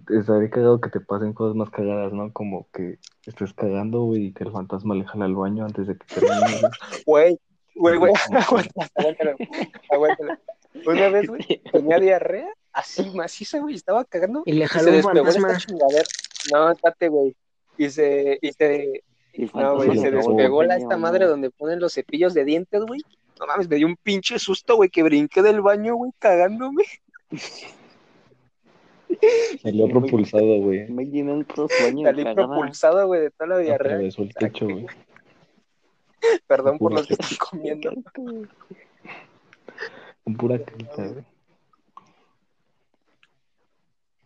estaría 0.09 0.49
cagado 0.49 0.81
que 0.81 0.89
te 0.89 0.99
pasen 0.99 1.33
cosas 1.33 1.55
más 1.55 1.69
cagadas, 1.69 2.13
¿no? 2.13 2.31
Como 2.31 2.67
que 2.71 2.99
estés 3.25 3.53
cagando, 3.53 4.03
güey, 4.03 4.27
y 4.27 4.33
que 4.33 4.43
el 4.43 4.51
fantasma 4.51 4.95
le 4.95 5.05
jala 5.05 5.25
al 5.25 5.35
baño 5.35 5.65
antes 5.65 5.87
de 5.87 5.97
que 5.97 6.05
termine. 6.05 6.61
güey. 7.05 7.39
Güey, 7.75 7.97
güey, 7.97 8.13
aguántala, 8.35 9.35
aguántala. 9.89 10.39
Una 10.85 11.09
vez, 11.09 11.27
güey, 11.27 11.61
tenía 11.71 11.99
diarrea, 11.99 12.49
así 12.71 13.09
maciza, 13.15 13.59
güey, 13.59 13.75
estaba 13.75 14.05
cagando. 14.05 14.43
Y 14.45 14.53
le 14.53 14.65
Y 14.65 14.67
jaló 14.67 14.83
se 14.85 14.89
un 14.89 14.95
despegó 14.95 15.25
fantasma. 15.25 15.77
No, 16.51 16.71
espérate, 16.71 17.09
güey. 17.09 17.35
Y 17.77 17.89
se, 17.89 18.37
y 18.41 18.51
se, 18.51 19.03
Y 19.33 19.45
no, 19.53 19.75
güey, 19.75 19.97
se 19.97 20.11
despegó 20.11 20.63
la 20.63 20.77
esta 20.77 20.97
madre 20.97 21.25
donde 21.25 21.49
ponen 21.49 21.79
los 21.79 21.93
cepillos 21.93 22.33
de 22.33 22.45
dientes, 22.45 22.83
güey. 22.85 23.01
No 23.39 23.47
mames, 23.47 23.67
me 23.67 23.77
dio 23.77 23.87
un 23.87 23.95
pinche 23.95 24.37
susto, 24.37 24.75
güey, 24.75 24.89
que 24.89 25.03
brinqué 25.03 25.41
del 25.41 25.61
baño, 25.61 25.95
güey, 25.95 26.11
cagándome. 26.19 26.83
Salió 29.61 29.87
propulsado, 29.87 30.59
güey. 30.59 30.89
Me 30.89 31.05
llené 31.05 31.31
otro 31.31 31.67
sueño 31.69 32.05
Salí 32.07 32.23
propulsado, 32.33 33.07
güey, 33.07 33.21
de 33.21 33.31
toda 33.31 33.47
la 33.47 33.57
diarrea. 33.59 33.93
Atravesó 33.93 34.23
el 34.23 34.33
techo, 34.33 34.65
güey. 34.67 34.85
Perdón 36.47 36.77
por 36.77 36.93
los 36.93 37.07
que 37.07 37.13
están 37.13 37.37
comiendo. 37.49 37.91
Con 40.23 40.35
pura 40.35 40.59
caca, 40.59 41.07
güey. 41.07 41.25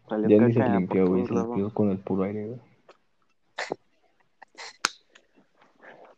Salió 0.10 0.30
Ya 0.30 0.46
ni 0.48 0.54
se 0.54 0.60
limpió, 0.70 1.08
güey. 1.08 1.26
Se 1.28 1.34
limpió 1.34 1.74
con 1.74 1.92
el 1.92 1.98
puro 1.98 2.24
aire, 2.24 2.46
güey. 2.48 2.60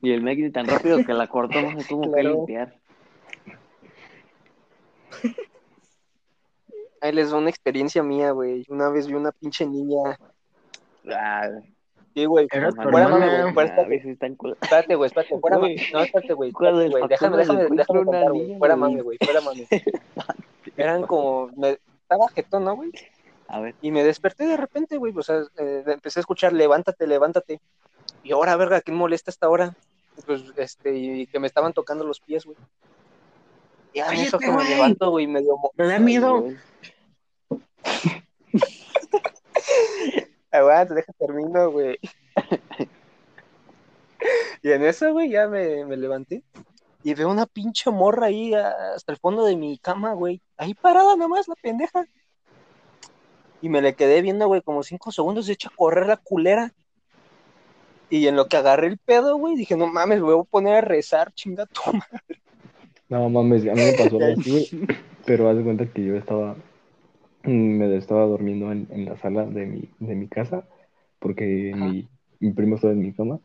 Y 0.01 0.11
el 0.11 0.21
Megri 0.21 0.49
tan 0.51 0.65
rápido 0.65 1.03
que 1.05 1.13
la 1.13 1.27
cortó, 1.27 1.61
no 1.61 1.77
se 1.77 1.87
tuvo 1.87 2.03
que 2.03 2.21
Claro. 2.21 2.35
limpiar. 2.35 2.79
Ahí 7.01 7.11
les 7.11 7.29
doy 7.29 7.39
una 7.41 7.49
experiencia 7.49 8.03
mía, 8.03 8.31
güey. 8.31 8.65
Una 8.69 8.89
vez 8.89 9.07
vi 9.07 9.13
una 9.13 9.31
pinche 9.31 9.65
niña. 9.65 10.17
Ah, 11.11 11.47
Sí, 12.15 12.25
güey. 12.25 12.47
Fuera 12.49 12.67
hermana. 12.69 13.09
güey. 13.09 13.53
Fuera, 13.53 13.69
a 13.69 13.71
espérate, 13.71 13.89
veces 13.89 14.07
están 14.11 14.35
cul- 14.37 14.57
espérate, 14.59 14.95
güey. 14.95 15.07
Espérate, 15.07 15.39
fuera 15.39 15.57
Güey. 15.57 15.75
mame. 15.75 15.87
No, 15.93 15.99
espérate, 16.01 16.33
güey. 16.33 16.51
¿Cuál 16.51 16.67
espérate, 16.69 16.83
del 16.83 16.91
güey. 16.91 17.07
Déjame, 17.07 17.37
déjame, 17.37 17.59
déjame 17.63 17.99
una 17.99 18.05
contar, 18.11 18.31
güey. 18.33 18.57
Fuera 18.57 18.75
mame, 18.75 19.01
güey. 19.01 19.17
Fuera 19.23 19.41
mame. 19.41 19.67
Eran 20.75 21.03
como. 21.03 21.49
Me... 21.55 21.77
Estaba 22.01 22.27
jetón, 22.29 22.63
¿no, 22.65 22.75
güey? 22.75 22.91
A 23.47 23.59
ver, 23.59 23.75
Y 23.81 23.91
me 23.91 24.03
desperté 24.03 24.45
de 24.47 24.57
repente, 24.57 24.97
güey. 24.97 25.13
O 25.15 25.21
sea, 25.21 25.43
eh, 25.57 25.83
empecé 25.85 26.19
a 26.19 26.21
escuchar, 26.21 26.51
levántate, 26.53 27.05
levántate. 27.07 27.61
Y 28.23 28.31
ahora, 28.31 28.55
verga, 28.55 28.81
¿quién 28.81 28.97
molesta 28.97 29.29
hasta 29.31 29.45
ahora? 29.45 29.75
Pues, 30.25 30.43
este, 30.57 30.95
y 30.97 31.27
que 31.27 31.39
me 31.39 31.47
estaban 31.47 31.73
tocando 31.73 32.03
los 32.03 32.19
pies, 32.19 32.45
güey. 32.45 32.57
Y 33.93 33.99
a 33.99 34.11
eso 34.13 34.37
que 34.37 34.51
me 34.51 34.63
levanto, 34.63 35.11
güey, 35.11 35.27
medio. 35.27 35.57
Me 35.75 35.87
da 35.87 35.99
miedo. 35.99 36.45
Aguanta, 40.51 40.95
deja 40.95 41.13
termino, 41.13 41.71
güey. 41.71 41.97
y 44.61 44.71
en 44.71 44.83
eso, 44.83 45.11
güey, 45.11 45.29
ya 45.29 45.47
me, 45.47 45.85
me 45.85 45.97
levanté. 45.97 46.43
y 47.03 47.13
veo 47.13 47.29
una 47.29 47.45
pinche 47.45 47.91
morra 47.91 48.27
ahí 48.27 48.53
hasta 48.53 49.11
el 49.11 49.17
fondo 49.17 49.45
de 49.45 49.55
mi 49.55 49.77
cama, 49.77 50.13
güey. 50.13 50.41
Ahí 50.57 50.73
parada 50.73 51.15
nada 51.15 51.27
más, 51.27 51.47
la 51.47 51.55
pendeja. 51.55 52.05
Y 53.61 53.69
me 53.69 53.81
le 53.81 53.95
quedé 53.95 54.21
viendo, 54.21 54.47
güey, 54.47 54.61
como 54.61 54.83
cinco 54.83 55.11
segundos, 55.11 55.47
se 55.47 55.53
echa 55.53 55.69
a 55.69 55.75
correr 55.75 56.07
la 56.07 56.17
culera. 56.17 56.73
Y 58.09 58.27
en 58.27 58.35
lo 58.35 58.47
que 58.47 58.57
agarré 58.57 58.87
el 58.87 58.97
pedo, 58.97 59.37
güey, 59.37 59.55
dije, 59.55 59.75
no 59.75 59.87
mames, 59.87 60.19
me 60.19 60.33
voy 60.33 60.41
a 60.41 60.49
poner 60.49 60.75
a 60.75 60.81
rezar, 60.81 61.31
chinga 61.33 61.65
tu 61.67 61.81
madre. 61.93 62.41
No 63.09 63.29
mames, 63.29 63.63
a 63.67 63.73
mí 63.73 63.81
me 63.81 63.93
pasó 63.93 64.17
algo 64.17 64.39
así, 64.39 64.51
güey. 64.77 64.87
Pero 65.25 65.49
haz 65.49 65.57
de 65.57 65.63
cuenta 65.63 65.85
que 65.91 66.05
yo 66.05 66.15
estaba, 66.15 66.55
me 67.43 67.95
estaba 67.97 68.25
durmiendo 68.25 68.71
en, 68.71 68.87
en 68.91 69.05
la 69.05 69.17
sala 69.17 69.45
de 69.45 69.65
mi, 69.65 69.89
de 69.99 70.15
mi 70.15 70.27
casa, 70.27 70.67
porque 71.19 71.73
mi, 71.75 72.07
mi 72.39 72.51
primo 72.53 72.75
estaba 72.75 72.93
en 72.93 72.99
mi 73.01 73.13
cama 73.13 73.39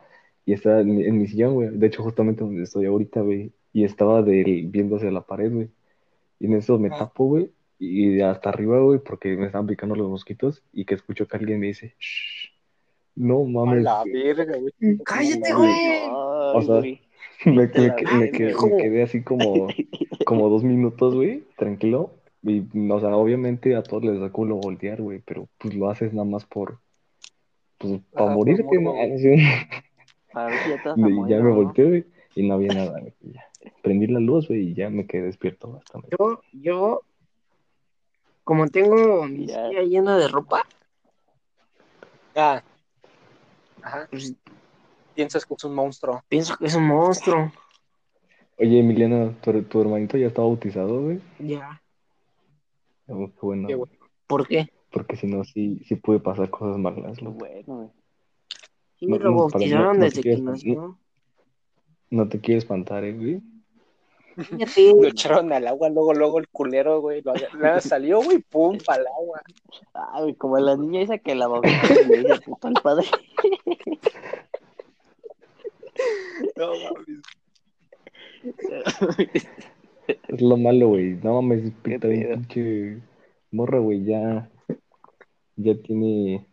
y 0.47 0.53
estaba 0.53 0.81
en 0.81 0.95
mi, 0.97 1.05
en 1.05 1.19
mi 1.19 1.27
sillón, 1.27 1.55
güey. 1.55 1.69
De 1.71 1.87
hecho, 1.87 2.03
justamente 2.03 2.45
donde 2.45 2.63
estoy 2.63 2.87
ahorita, 2.87 3.21
güey. 3.23 3.53
Y 3.73 3.85
estaba 3.85 4.23
de 4.23 4.65
viendo 4.69 4.97
hacia 4.97 5.11
la 5.11 5.23
pared, 5.23 5.53
güey. 5.53 5.69
Y 6.39 6.47
en 6.47 6.55
eso 6.55 6.79
me 6.79 6.89
Ajá. 6.89 6.99
tapo, 6.99 7.27
güey. 7.27 7.51
Y 7.79 8.21
hasta 8.21 8.51
arriba, 8.51 8.79
güey, 8.81 8.99
porque 9.01 9.37
me 9.37 9.47
estaban 9.47 9.67
picando 9.67 9.97
los 9.97 10.09
mosquitos. 10.09 10.63
Y 10.73 10.85
que 10.85 10.95
escucho 10.95 11.27
que 11.27 11.37
alguien 11.37 11.59
me 11.59 11.67
dice, 11.69 11.95
Shh, 11.99 12.51
no 13.17 13.41
A 13.41 13.45
mames. 13.49 13.83
la 13.83 14.05
verga, 14.05 14.57
güey. 14.57 14.99
Cállate, 15.05 15.53
güey. 15.55 15.71
O 16.11 16.63
sea, 16.63 16.83
Me, 17.47 17.71
quedé 17.71 19.03
así 19.03 19.23
como, 19.23 19.69
como 20.27 20.49
dos 20.49 20.65
minutos, 20.65 21.15
güey, 21.15 21.45
tranquilo. 21.57 22.15
Y, 22.43 22.61
o 22.91 23.01
sea, 23.01 23.17
obviamente 23.17 23.75
a 23.75 23.83
todos 23.83 24.05
les 24.05 24.21
da 24.21 24.31
culo 24.31 24.57
voltear, 24.57 25.01
güey, 25.01 25.21
pero 25.25 25.49
pues 25.59 25.75
lo 25.75 25.89
haces 25.89 26.13
nada 26.13 26.27
más 26.27 26.45
por, 26.45 26.79
pues, 27.79 28.01
para 28.13 28.35
morirte, 28.35 28.81
¿no? 28.81 28.91
A 28.91 29.07
ver 29.07 29.19
si 29.19 29.37
ya 30.69 30.95
y 30.97 31.31
ya 31.31 31.41
me 31.41 31.53
volteé, 31.53 31.85
güey, 31.85 32.05
y 32.35 32.47
no 32.47 32.55
había 32.55 32.75
nada, 32.75 33.01
güey. 33.01 33.15
Prendí 33.83 34.07
la 34.07 34.21
luz, 34.21 34.49
güey, 34.49 34.69
y 34.69 34.75
ya 34.75 34.91
me 34.91 35.07
quedé 35.07 35.23
despierto 35.23 35.73
bastante. 35.73 36.09
Yo, 36.19 36.41
yo, 36.53 37.01
como 38.43 38.69
tengo 38.69 39.27
mi 39.27 39.47
silla 39.47 39.83
llena 39.83 40.19
de 40.19 40.29
ropa, 40.29 40.67
Ah. 42.37 42.63
Ajá. 43.83 44.09
pues 44.11 44.35
Piensas 45.15 45.47
que 45.47 45.55
es 45.55 45.65
un 45.65 45.75
monstruo. 45.75 46.23
pienso 46.29 46.57
que 46.57 46.67
es 46.67 46.75
un 46.75 46.87
monstruo. 46.87 47.53
Oye, 48.59 48.79
Emiliano, 48.81 49.35
¿tu, 49.43 49.63
tu 49.65 49.81
hermanito 49.81 50.17
ya 50.17 50.29
está 50.29 50.43
bautizado, 50.43 51.03
güey? 51.03 51.21
Ya. 51.39 51.81
Oh, 53.09 53.27
qué 53.29 53.39
bueno, 53.43 53.69
Qué 53.69 53.77
¿Por 54.27 54.47
qué? 54.49 54.71
porque 54.91 55.17
si 55.17 55.27
no, 55.27 55.43
sí, 55.45 55.83
sí 55.87 55.97
puede 55.97 56.21
pasar 56.21 56.49
cosas 56.51 56.79
malas, 56.79 57.21
loco. 57.21 57.39
Bueno, 57.39 57.65
güey. 57.77 57.89
Sí, 58.99 59.07
me 59.07 59.19
No, 59.19 59.25
lo 59.25 59.31
no, 59.33 59.37
bautizaron 59.49 59.85
no- 59.87 59.95
no 59.95 60.01
desde 60.05 60.17
te 60.17 60.23
que 60.23 60.29
quieres- 60.37 60.43
nació. 60.45 60.99
No 62.11 62.29
te 62.29 62.41
quieres 62.41 62.63
espantar, 62.65 63.03
eh, 63.05 63.13
güey. 63.13 63.43
Lo 65.01 65.07
echaron 65.09 65.53
al 65.53 65.67
agua, 65.67 65.89
luego, 65.91 66.13
luego 66.15 66.39
el 66.39 66.49
culero, 66.49 67.01
güey. 67.01 67.23
Lo 67.23 67.35
nada, 67.59 67.81
salió, 67.81 68.21
güey, 68.23 68.39
pum, 68.39 68.79
para 68.85 69.01
el 69.03 69.07
agua. 69.09 69.43
Ah, 69.95 70.21
güey, 70.23 70.35
como 70.35 70.59
la 70.59 70.77
niña 70.77 71.03
esa 71.03 71.19
que 71.19 71.35
la 71.35 71.47
bautizaron 71.49 72.05
y 72.07 72.09
le 72.09 72.19
dice 72.21 72.41
puto 72.41 72.69
al 72.69 72.75
padre. 72.75 73.07
No 76.57 76.69
mames. 76.69 77.23
Es 80.29 80.41
lo 80.43 80.57
malo, 80.57 80.89
güey. 80.89 81.15
No 81.23 81.41
mames, 81.41 81.73
pinta 81.83 82.09
bien 82.09 82.45
pinche 82.47 82.99
morra, 83.51 83.79
güey. 83.79 84.05
Ya, 84.05 84.51
ya 85.57 85.75
tiene 85.83 86.47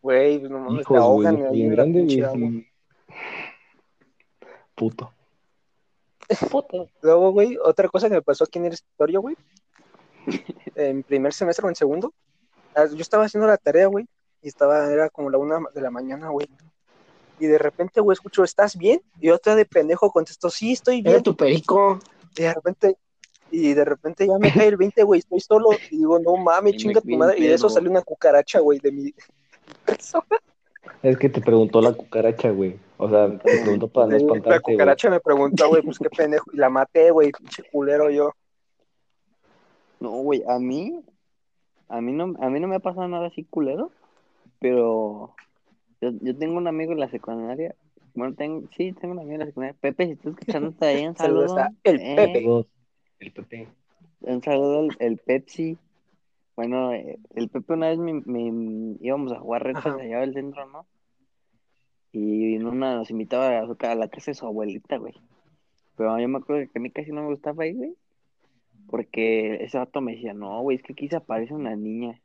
Güey, 0.00 0.38
pues 0.38 0.50
no 0.50 0.58
mames, 0.60 0.86
te 0.86 0.88
güey. 0.90 1.02
ahogan 1.02 1.36
ahí 1.46 1.52
bien 1.52 1.70
grande, 1.70 2.02
güey. 2.04 2.10
sí. 2.62 2.66
Puto. 4.74 5.12
Luego, 7.02 7.32
güey, 7.32 7.58
otra 7.62 7.88
cosa 7.88 8.08
que 8.08 8.14
me 8.14 8.22
pasó 8.22 8.44
aquí 8.44 8.58
en 8.58 8.66
el 8.66 8.72
escritorio, 8.72 9.20
güey. 9.20 9.36
En 10.76 11.02
primer 11.02 11.32
semestre 11.32 11.66
o 11.66 11.68
en 11.68 11.74
segundo. 11.74 12.12
ah, 12.74 12.86
Yo 12.86 13.00
estaba 13.00 13.24
haciendo 13.24 13.46
la 13.46 13.56
tarea, 13.58 13.86
güey. 13.86 14.06
Y 14.40 14.48
estaba, 14.48 14.90
era 14.92 15.10
como 15.10 15.30
la 15.30 15.38
una 15.38 15.58
de 15.74 15.80
la 15.80 15.90
mañana, 15.90 16.28
güey. 16.30 16.48
Y 17.42 17.48
de 17.48 17.58
repente, 17.58 18.00
güey, 18.00 18.14
escucho, 18.14 18.44
¿estás 18.44 18.76
bien? 18.76 19.02
Y 19.20 19.30
otra 19.30 19.56
de 19.56 19.64
pendejo 19.64 20.12
contestó, 20.12 20.48
sí, 20.48 20.74
estoy 20.74 21.00
era 21.00 21.10
bien. 21.10 21.22
tu 21.24 21.34
perico. 21.34 21.98
Y 22.38 22.42
de 22.42 22.54
repente, 22.54 22.96
y 23.50 23.74
de 23.74 23.84
repente 23.84 24.28
ya 24.28 24.38
me 24.38 24.52
cae 24.52 24.68
el 24.68 24.76
20, 24.76 25.02
güey, 25.02 25.18
estoy 25.18 25.40
solo. 25.40 25.70
Y 25.90 25.96
digo, 25.96 26.20
no 26.20 26.36
mames, 26.36 26.76
chinga 26.76 27.00
tu 27.00 27.16
madre. 27.16 27.40
Y 27.40 27.48
de 27.48 27.54
eso 27.54 27.68
salió 27.68 27.90
una 27.90 28.02
cucaracha, 28.02 28.60
güey, 28.60 28.78
de 28.78 28.92
mi 28.92 29.12
persona. 29.84 30.24
Es 31.02 31.18
que 31.18 31.28
te 31.28 31.40
preguntó 31.40 31.80
la 31.80 31.92
cucaracha, 31.94 32.50
güey. 32.52 32.78
O 32.96 33.10
sea, 33.10 33.28
te 33.38 33.62
preguntó 33.62 33.88
para 33.88 34.06
no 34.06 34.12
La 34.12 34.18
espantarte, 34.18 34.60
güey. 34.62 34.76
cucaracha 34.76 35.10
me 35.10 35.18
preguntó, 35.18 35.68
güey, 35.68 35.82
pues 35.82 35.98
qué 35.98 36.10
pendejo. 36.10 36.48
Y 36.52 36.58
la 36.58 36.70
maté, 36.70 37.10
güey, 37.10 37.32
pinche 37.32 37.64
culero 37.72 38.08
yo. 38.08 38.30
No, 39.98 40.10
güey, 40.10 40.44
a 40.46 40.60
mí, 40.60 40.96
a 41.88 42.00
mí 42.00 42.12
no, 42.12 42.36
a 42.40 42.48
mí 42.50 42.60
no 42.60 42.68
me 42.68 42.76
ha 42.76 42.78
pasado 42.78 43.08
nada 43.08 43.26
así 43.26 43.42
culero, 43.42 43.90
pero 44.60 45.34
yo, 46.02 46.10
yo 46.20 46.36
tengo 46.36 46.58
un 46.58 46.66
amigo 46.68 46.92
en 46.92 47.00
la 47.00 47.08
secundaria, 47.08 47.74
bueno, 48.14 48.34
tengo, 48.34 48.68
sí, 48.76 48.92
tengo 48.92 49.14
un 49.14 49.20
amigo 49.20 49.34
en 49.34 49.40
la 49.40 49.46
secundaria, 49.46 49.76
Pepe, 49.80 50.06
si 50.06 50.12
estás 50.12 50.32
escuchando, 50.34 50.68
está 50.70 50.86
ahí, 50.88 51.06
un 51.06 51.16
saludo, 51.16 51.56
a 51.58 51.70
el 51.84 52.00
Eh, 52.00 52.16
Pepe. 52.16 52.64
El 53.20 53.32
Pepe. 53.32 53.68
un 54.20 54.42
saludo 54.42 54.80
al 54.80 54.96
el 54.98 55.16
Pepsi, 55.16 55.78
bueno, 56.56 56.92
eh, 56.92 57.18
el 57.34 57.48
Pepe 57.48 57.72
una 57.72 57.88
vez 57.88 57.98
me, 57.98 58.12
me- 58.26 58.96
íbamos 59.00 59.32
a 59.32 59.38
jugar 59.40 59.62
retas 59.64 59.86
allá 59.86 60.20
del 60.20 60.34
centro, 60.34 60.66
¿no? 60.66 60.86
Y 62.12 62.56
en 62.56 62.66
una 62.66 62.96
nos 62.96 63.10
invitaba 63.10 63.58
a, 63.60 63.66
su 63.66 63.76
a 63.80 63.94
la 63.94 64.08
casa 64.08 64.32
de 64.32 64.34
su 64.34 64.46
abuelita, 64.46 64.98
güey, 64.98 65.14
pero 65.96 66.18
yo 66.18 66.28
me 66.28 66.38
acuerdo 66.38 66.70
que 66.70 66.78
a 66.78 66.82
mí 66.82 66.90
casi 66.90 67.10
no 67.10 67.22
me 67.22 67.28
gustaba 67.28 67.66
ir, 67.66 67.76
güey, 67.76 67.94
porque 68.88 69.64
ese 69.64 69.78
vato 69.78 70.00
me 70.02 70.12
decía, 70.12 70.34
no, 70.34 70.60
güey, 70.60 70.76
es 70.76 70.82
que 70.82 70.92
aquí 70.92 71.08
se 71.08 71.16
aparece 71.16 71.54
una 71.54 71.74
niña. 71.74 72.20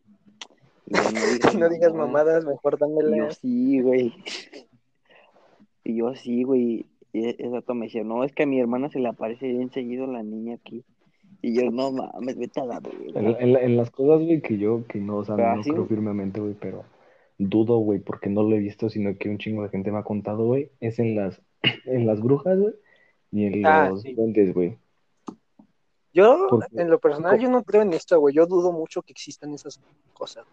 Yo, 0.88 1.02
no 1.14 1.34
digas, 1.34 1.56
No 1.56 1.70
digas 1.70 1.94
mamadas". 1.94 2.46
mejor 2.46 2.76
Y 2.76 2.80
yo 2.80 2.88
dámela. 2.88 3.32
sí, 3.32 3.82
güey. 3.82 4.14
Y 5.84 5.96
yo 5.98 6.16
sí, 6.16 6.44
güey. 6.44 6.86
E- 7.14 7.50
vato 7.50 7.74
me 7.74 7.86
decía, 7.88 8.04
no, 8.04 8.24
es 8.24 8.34
que 8.34 8.44
a 8.44 8.46
mi 8.46 8.60
hermana 8.60 8.90
se 8.90 9.00
le 9.00 9.08
aparece 9.08 9.48
bien 9.48 9.72
seguido 9.72 10.06
la 10.08 10.24
niña 10.24 10.56
aquí. 10.56 10.84
Y 11.42 11.54
yo, 11.56 11.70
no 11.72 11.92
mames, 11.92 12.38
vete 12.38 12.60
a 12.62 12.66
la 12.66 12.82
En, 13.16 13.28
en 13.28 13.54
la- 13.54 13.62
en 13.62 13.78
las 13.78 13.90
cosas, 13.92 14.24
güey, 14.26 14.42
que 14.42 14.58
yo, 14.58 14.86
que 14.88 15.00
no, 15.00 15.18
o 15.18 15.26
sea, 15.26 15.36
Pero 15.36 15.54
no 15.56 15.62
así, 15.62 15.70
creo 15.70 15.84
güey. 15.84 15.90
firmemente, 15.90 16.40
güey, 16.40 16.54
pero 16.60 16.84
dudo, 17.38 17.78
güey, 17.78 18.00
porque 18.00 18.30
no 18.30 18.44
lo 18.44 18.56
he 18.56 18.60
visto, 18.60 18.90
sino 18.90 19.16
que 19.18 19.30
un 19.30 19.38
chingo 19.38 19.64
de 19.64 19.70
gente 19.70 19.92
me 19.92 20.00
ha 20.00 20.04
contado, 20.04 20.46
güey, 20.46 20.72
es 20.80 21.00
en 21.00 21.16
las, 21.16 21.42
en 21.86 22.06
las 22.08 22.22
brujas, 22.22 22.60
güey, 22.60 22.74
y 23.32 23.46
en 23.46 23.66
Ah, 23.66 23.90
los 23.90 24.02
sí. 24.02 24.14
duendes, 24.14 24.54
güey. 24.54 24.78
Yo, 26.14 26.50
en 26.72 26.90
lo 26.90 27.00
personal, 27.00 27.40
yo 27.40 27.50
no 27.50 27.64
creo 27.64 27.84
en 27.84 27.94
esto, 27.94 28.20
güey. 28.20 28.34
Yo 28.34 28.48
dudo 28.48 28.72
mucho 28.72 29.04
que 29.04 29.12
existan 29.12 29.54
esas 29.54 29.80
cosas. 30.14 30.46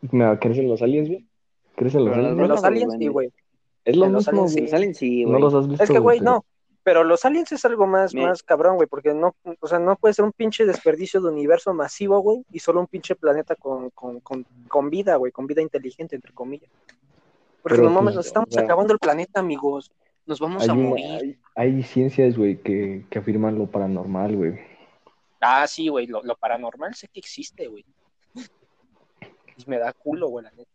Mira, 0.00 0.38
¿crees 0.38 0.58
en 0.58 0.68
los 0.68 0.82
aliens, 0.82 1.08
güey? 1.08 1.26
¿Crees 1.74 1.94
en 1.94 2.04
los 2.04 2.14
aliens? 2.16 2.32
En 2.32 2.38
los 2.38 2.48
los 2.48 2.64
aliens, 2.64 2.94
sí, 2.98 3.06
güey. 3.08 3.30
Es 3.84 3.96
lo 3.96 4.06
en 4.06 4.12
los 4.12 4.28
aliens, 4.28 4.52
sí. 4.52 4.60
güey. 4.60 4.70
Salen 4.70 4.94
sí, 4.94 5.24
No 5.24 5.38
los 5.38 5.54
has 5.54 5.68
visto, 5.68 5.84
Es 5.84 5.90
que, 5.90 5.98
güey, 5.98 6.18
pero- 6.18 6.30
no. 6.32 6.44
Pero 6.82 7.02
los 7.02 7.24
aliens 7.24 7.50
es 7.50 7.64
algo 7.64 7.88
más, 7.88 8.14
más 8.14 8.44
cabrón, 8.44 8.76
güey, 8.76 8.86
porque 8.86 9.12
no, 9.12 9.34
o 9.58 9.66
sea, 9.66 9.80
no 9.80 9.96
puede 9.96 10.14
ser 10.14 10.24
un 10.24 10.30
pinche 10.30 10.64
desperdicio 10.64 11.20
de 11.20 11.30
universo 11.30 11.74
masivo, 11.74 12.20
güey, 12.20 12.44
y 12.52 12.60
solo 12.60 12.78
un 12.78 12.86
pinche 12.86 13.16
planeta 13.16 13.56
con, 13.56 13.90
con, 13.90 14.20
con, 14.20 14.46
con 14.68 14.88
vida, 14.88 15.16
güey, 15.16 15.32
con 15.32 15.48
vida 15.48 15.60
inteligente, 15.62 16.14
entre 16.14 16.32
comillas. 16.32 16.70
Porque 17.60 17.78
Pero, 17.78 17.88
no 17.88 17.90
mames, 17.90 18.14
pues, 18.14 18.16
nos 18.16 18.26
estamos 18.28 18.48
o 18.50 18.52
sea, 18.52 18.62
acabando 18.62 18.92
el 18.92 19.00
planeta, 19.00 19.40
amigos. 19.40 19.90
Nos 20.26 20.38
vamos 20.38 20.62
Hay, 20.62 20.68
a 20.68 20.74
morir. 20.74 21.04
hay, 21.06 21.38
hay 21.56 21.82
ciencias, 21.82 22.36
güey, 22.38 22.58
que, 22.58 23.04
que 23.10 23.18
afirman 23.18 23.58
lo 23.58 23.66
paranormal, 23.66 24.36
güey. 24.36 24.54
Ah, 25.40 25.66
sí, 25.66 25.88
güey, 25.88 26.06
lo, 26.06 26.22
lo 26.22 26.36
paranormal 26.36 26.94
sé 26.94 27.08
que 27.08 27.18
existe, 27.18 27.66
güey. 27.66 27.84
Y 29.56 29.70
me 29.70 29.78
da 29.78 29.92
culo, 29.92 30.28
güey, 30.28 30.44
la 30.44 30.50
neta. 30.52 30.70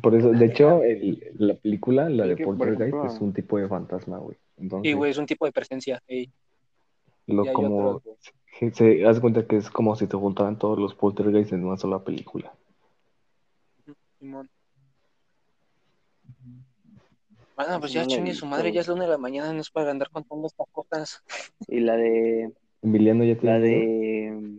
Por 0.00 0.14
eso, 0.14 0.30
de 0.30 0.46
hecho, 0.46 0.82
el- 0.84 1.32
la 1.38 1.54
película, 1.54 2.08
la 2.08 2.26
de 2.26 2.36
Poltergeist, 2.36 2.80
ejemplo- 2.94 3.06
es 3.12 3.20
un 3.20 3.32
tipo 3.32 3.58
de 3.58 3.66
fantasma, 3.68 4.18
güey. 4.18 4.36
Entonces, 4.56 4.88
Sí, 4.90 4.96
güey, 4.96 5.10
es 5.10 5.18
un 5.18 5.26
tipo 5.26 5.46
de 5.46 5.52
presencia. 5.52 6.02
ey. 6.06 6.30
lo 7.26 7.52
como 7.52 8.02
se, 8.58 8.72
se 8.72 9.06
hace 9.06 9.20
cuenta 9.20 9.46
que 9.46 9.56
es 9.56 9.70
como 9.70 9.94
si 9.94 10.08
te 10.08 10.16
juntaran 10.16 10.58
todos 10.58 10.78
los 10.80 10.94
Poltergeist 10.96 11.52
en 11.52 11.64
una 11.64 11.76
sola 11.76 12.02
película. 12.02 12.52
Simón. 14.18 14.48
Bueno, 17.56 17.78
pues 17.78 17.92
ya 17.92 18.00
la 18.02 18.06
chingue 18.08 18.34
su 18.34 18.46
madre, 18.46 18.72
ya 18.72 18.80
es 18.80 18.88
la 18.88 18.94
una 18.94 19.04
de 19.04 19.10
la 19.10 19.18
mañana, 19.18 19.52
no 19.52 19.60
es 19.60 19.70
para 19.70 19.90
andar 19.90 20.10
contando 20.10 20.46
estas 20.48 20.66
cosas. 20.72 21.22
Y 21.68 21.80
la 21.80 21.96
de. 21.96 22.52
Emiliano 22.82 23.22
ya 23.24 23.34
La 23.34 23.40
tiene. 23.40 23.60
de. 23.60 24.58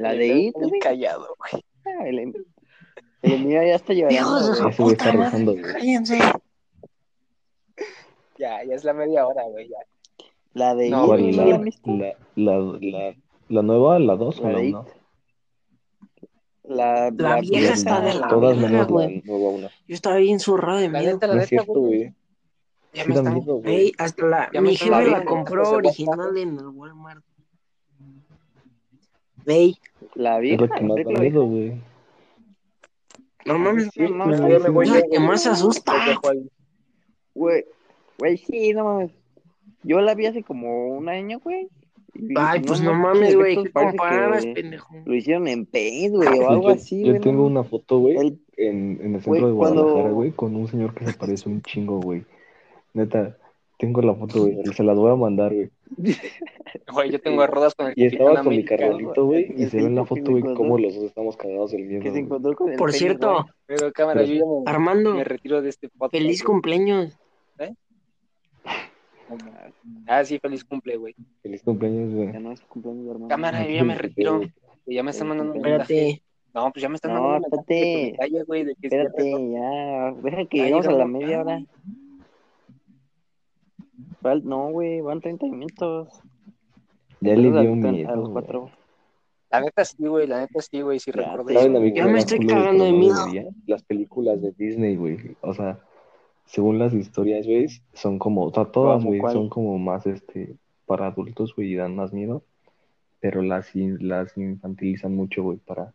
La 0.00 0.12
de 0.14 0.26
It, 0.38 0.54
güey. 0.54 0.80
callado, 0.80 1.36
güey. 1.38 1.64
Ah, 1.86 2.06
El, 2.08 2.18
el 3.22 3.44
mío 3.44 3.62
ya 3.62 3.74
está 3.74 3.92
llorando, 3.92 4.60
güey. 4.62 4.76
Güey 4.76 4.92
está 4.92 5.12
rezando, 5.12 5.52
güey. 5.52 5.62
cállense. 5.64 6.18
Ya, 8.38 8.64
ya 8.64 8.74
es 8.74 8.84
la 8.84 8.94
media 8.94 9.26
hora, 9.26 9.42
güey, 9.44 9.68
ya. 9.68 9.76
La 10.54 10.74
de 10.74 10.88
No, 10.90 11.16
It, 11.18 11.34
La, 11.36 11.44
¿no 11.44 11.50
la 11.50 12.14
la, 12.36 12.58
la, 12.58 12.78
la, 12.80 13.14
la 13.48 13.62
nueva, 13.62 13.98
la 13.98 14.16
2 14.16 14.40
o 14.40 14.42
La 14.44 14.52
la 14.52 14.58
de 14.58 14.68
1? 14.68 14.86
La, 16.64 17.10
La 17.10 17.40
vieja 17.40 17.40
vieja 17.60 17.72
está 17.74 18.00
de 18.00 18.14
la 18.14 18.28
Todas 18.28 18.56
menos 18.56 18.72
la 18.72 18.84
güey. 18.84 19.22
nueva 19.26 19.48
1. 19.50 19.68
Yo 19.88 19.94
estaba 19.94 20.16
bien 20.16 20.38
zurrado 20.40 20.78
de 20.78 20.88
La 20.88 21.00
miedo. 21.00 21.18
la 21.20 21.34
neta, 21.34 21.46
cierto, 21.46 21.72
güey. 21.74 22.14
Ya 22.92 23.02
Sí 23.04 23.08
me 23.08 23.14
da 23.14 23.20
están- 23.20 23.34
miedo, 23.34 23.54
güey. 23.56 23.74
Ey, 23.76 23.92
hasta 23.98 24.26
la, 24.26 24.50
Ya 24.52 24.60
me 24.60 24.68
mi 24.70 24.76
jefe 24.76 25.10
la 25.10 25.24
compró 25.24 25.70
original 25.70 26.36
en 26.36 26.58
el 26.58 26.66
Walmart. 26.68 27.24
Ey, 29.46 29.76
La 30.14 30.36
Es 30.36 30.42
vieja, 30.42 30.62
lo 30.62 30.68
que 30.68 30.82
la 30.82 30.88
más 30.88 31.04
da 31.04 31.20
miedo, 31.20 31.44
güey. 31.44 31.72
no 33.46 33.58
mames, 33.58 33.90
Sí, 33.92 34.00
no, 34.02 34.24
güey, 34.24 34.34
está 34.34 34.42
Ya 34.42 34.48
bien, 34.48 34.62
me 34.62 34.68
voy 34.70 34.84
es 34.86 34.92
yo, 34.92 34.98
la 34.98 35.06
que 35.10 35.20
más 35.20 35.46
asusta. 35.46 35.92
Dejo 36.06 36.28
ahí. 36.30 36.50
Güey, 37.34 37.64
güey, 38.18 38.36
sí, 38.36 38.72
no 38.72 38.84
mames. 38.84 39.10
Yo 39.82 40.00
la 40.00 40.14
vi 40.14 40.26
hace 40.26 40.42
como 40.42 40.88
un 40.98 41.08
año, 41.08 41.40
güey. 41.40 41.68
Ay, 42.36 42.60
pues 42.60 42.80
no 42.82 42.92
mames, 42.92 43.34
güey, 43.36 43.56
pendejo. 44.54 44.94
Lo 45.06 45.14
hicieron 45.14 45.46
en 45.48 45.64
paint, 45.64 46.14
güey, 46.16 46.28
o 46.28 46.32
Güey, 46.32 46.44
algo 46.46 46.62
yo, 46.64 46.68
así, 46.70 47.02
yo 47.04 47.18
tengo 47.20 47.42
no 47.42 47.46
una 47.46 47.64
foto, 47.64 47.98
güey, 48.00 48.16
en, 48.56 48.98
en 49.00 49.14
el 49.14 49.22
centro 49.22 49.46
de 49.46 49.52
Guadalajara, 49.52 49.92
cuando- 49.92 50.14
güey, 50.14 50.32
con 50.32 50.54
un 50.56 50.66
señor 50.68 50.92
que 50.94 51.06
se 51.06 51.14
parece 51.14 51.48
un 51.48 51.62
chingo, 51.62 52.00
güey. 52.00 52.24
Neta, 52.92 53.38
tengo 53.80 54.02
la 54.02 54.14
foto, 54.14 54.42
güey, 54.42 54.56
se 54.76 54.84
las 54.84 54.96
voy 54.96 55.10
a 55.10 55.16
mandar, 55.16 55.52
güey. 55.54 55.70
Güey, 56.92 57.10
yo 57.10 57.20
tengo 57.20 57.44
rodas 57.46 57.74
con 57.74 57.88
el 57.88 57.94
Y 57.96 58.04
estaba 58.04 58.42
con 58.42 58.48
mi 58.50 58.64
carnalito, 58.64 59.24
güey, 59.24 59.52
y 59.56 59.66
se 59.66 59.78
ve 59.78 59.84
en 59.84 59.96
la 59.96 60.04
foto, 60.04 60.30
güey, 60.30 60.42
cómo 60.54 60.78
los 60.78 60.94
dos 60.94 61.04
estamos 61.04 61.36
cagados 61.36 61.72
del 61.72 61.84
miedo, 61.84 62.02
Que 62.02 62.12
se 62.12 62.18
encontró 62.20 62.54
con 62.54 62.70
el 62.70 62.76
Por 62.78 62.92
cierto. 62.92 63.46
Pero 63.66 63.90
cámara, 63.92 64.22
yo 64.22 64.34
ya 64.34 64.44
me, 64.44 64.70
Armando, 64.70 65.14
me 65.14 65.24
retiro 65.24 65.62
de 65.62 65.70
este 65.70 65.88
podcast. 65.88 66.12
feliz 66.12 66.44
cumpleaños. 66.44 67.18
Ah, 70.06 70.24
sí, 70.24 70.38
feliz 70.40 70.64
cumple, 70.64 70.96
güey. 70.96 71.14
Feliz 71.42 71.62
cumpleaños, 71.62 72.12
güey. 72.12 72.32
Ya 72.32 72.40
no 72.40 72.52
es 72.52 72.60
cumpleaños 72.62 73.04
de 73.04 73.10
hermano. 73.12 73.28
Cámara, 73.28 73.64
yo 73.64 73.74
ya 73.74 73.84
me 73.84 73.94
retiro. 73.94 74.40
Ya 74.86 75.02
me 75.04 75.12
están 75.12 75.28
mandando 75.28 75.52
un 75.54 75.60
mensaje. 75.60 75.94
Espérate, 76.08 76.22
No, 76.52 76.72
pues 76.72 76.82
ya 76.82 76.88
me 76.88 76.96
están 76.96 77.14
No, 77.14 77.22
mandando 77.22 77.46
un 77.46 77.50
mensaje 77.52 78.10
espérate. 78.10 78.44
güey, 78.44 78.64
de 78.64 78.74
que 78.74 78.86
Espérate, 78.88 79.30
ya. 79.52 80.12
Deja 80.22 80.44
que 80.46 80.58
lleguemos 80.58 80.86
a 80.88 80.92
la 80.92 81.06
media 81.06 81.42
hora. 81.42 81.62
No, 84.44 84.70
güey, 84.70 85.00
van 85.00 85.20
30 85.20 85.46
minutos. 85.46 86.08
Ya 87.20 87.34
le 87.36 87.50
dio 87.50 87.56
a- 87.58 87.60
A 87.60 87.64
miedo, 87.92 88.16
los 88.16 88.28
cuatro. 88.30 88.70
La 89.50 89.60
neta 89.60 89.84
sí, 89.84 90.06
güey, 90.06 90.26
la 90.26 90.40
neta 90.40 90.60
sí, 90.60 90.80
güey, 90.80 91.00
sí 91.00 91.10
Ya, 91.12 91.22
recuerdo 91.22 91.48
¿Saben 91.48 91.72
eso. 91.72 91.78
a 91.78 91.80
mí 91.80 91.92
Ya 91.92 92.04
qué 92.04 92.12
me 92.12 92.18
estoy 92.20 92.46
cagando 92.46 92.84
de 92.84 92.92
miedo. 92.92 93.16
Las 93.66 93.82
películas 93.82 94.40
de 94.40 94.52
Disney, 94.52 94.96
güey. 94.96 95.36
O 95.40 95.52
sea, 95.52 95.80
según 96.44 96.78
las 96.78 96.94
historias, 96.94 97.46
güey, 97.46 97.66
son 97.92 98.18
como, 98.18 98.44
o 98.44 98.52
sea, 98.54 98.64
todas, 98.66 99.02
¿Cómo 99.04 99.16
güey, 99.18 99.32
son 99.32 99.48
como 99.48 99.78
más, 99.78 100.06
este, 100.06 100.54
para 100.86 101.08
adultos, 101.08 101.54
güey, 101.54 101.72
y 101.72 101.76
dan 101.76 101.96
más 101.96 102.12
miedo. 102.12 102.42
Pero 103.18 103.42
las, 103.42 103.70
las 103.74 104.36
infantilizan 104.38 105.14
mucho, 105.14 105.42
güey, 105.42 105.58
para, 105.58 105.92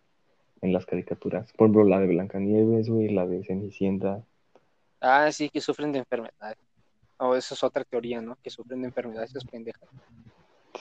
en 0.62 0.74
las 0.74 0.86
caricaturas. 0.86 1.52
Por 1.54 1.66
ejemplo, 1.68 1.84
la 1.86 2.00
de 2.02 2.08
Blancanieves, 2.08 2.90
güey, 2.90 3.10
la 3.10 3.26
de 3.26 3.44
Cenicienta. 3.46 4.22
Ah, 5.02 5.32
sí, 5.32 5.50
que 5.50 5.62
sufren 5.62 5.92
de 5.92 6.00
enfermedad. 6.00 6.56
O 7.18 7.36
eso 7.36 7.54
es 7.54 7.64
otra 7.64 7.84
teoría, 7.84 8.22
¿no? 8.22 8.38
Que 8.44 8.50
sufren 8.50 8.82
de 8.82 8.88
enfermedades 8.88 9.30
esas 9.32 9.46
pendejas. 9.46 9.88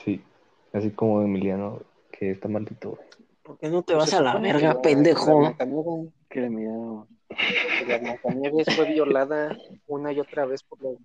Sí. 0.03 0.21
Así 0.73 0.91
como 0.91 1.21
Emiliano, 1.21 1.81
que 2.11 2.31
está 2.31 2.47
maldito, 2.49 2.91
güey. 2.91 3.07
¿por 3.43 3.57
qué 3.59 3.69
no 3.69 3.83
te 3.83 3.93
Pues 3.93 4.11
vas 4.11 4.13
a 4.19 4.23
la 4.23 4.37
verga, 4.39 4.73
la- 4.73 4.81
pendejo? 4.81 5.41
La 5.41 5.49
Blancanieves, 5.49 6.13
Que 6.29 6.41
le 6.41 6.49
miedo. 6.49 7.07
que 7.29 7.85
la 7.87 7.97
Blancanieves 7.99 8.75
fue 8.75 8.91
violada 8.91 9.55
una 9.87 10.11
y 10.11 10.19
otra 10.19 10.45
vez 10.45 10.63
por 10.63 10.81
los. 10.81 10.97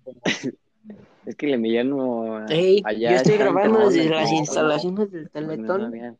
Es 1.25 1.35
que 1.35 1.45
el 1.45 1.53
Emiliano. 1.53 2.45
Ey, 2.47 2.81
allá 2.83 3.11
yo 3.11 3.15
estoy 3.17 3.37
grabando 3.37 3.87
desde 3.89 4.09
las 4.09 4.31
instalaciones 4.31 5.11
del 5.11 5.29
Teletón. 5.29 6.17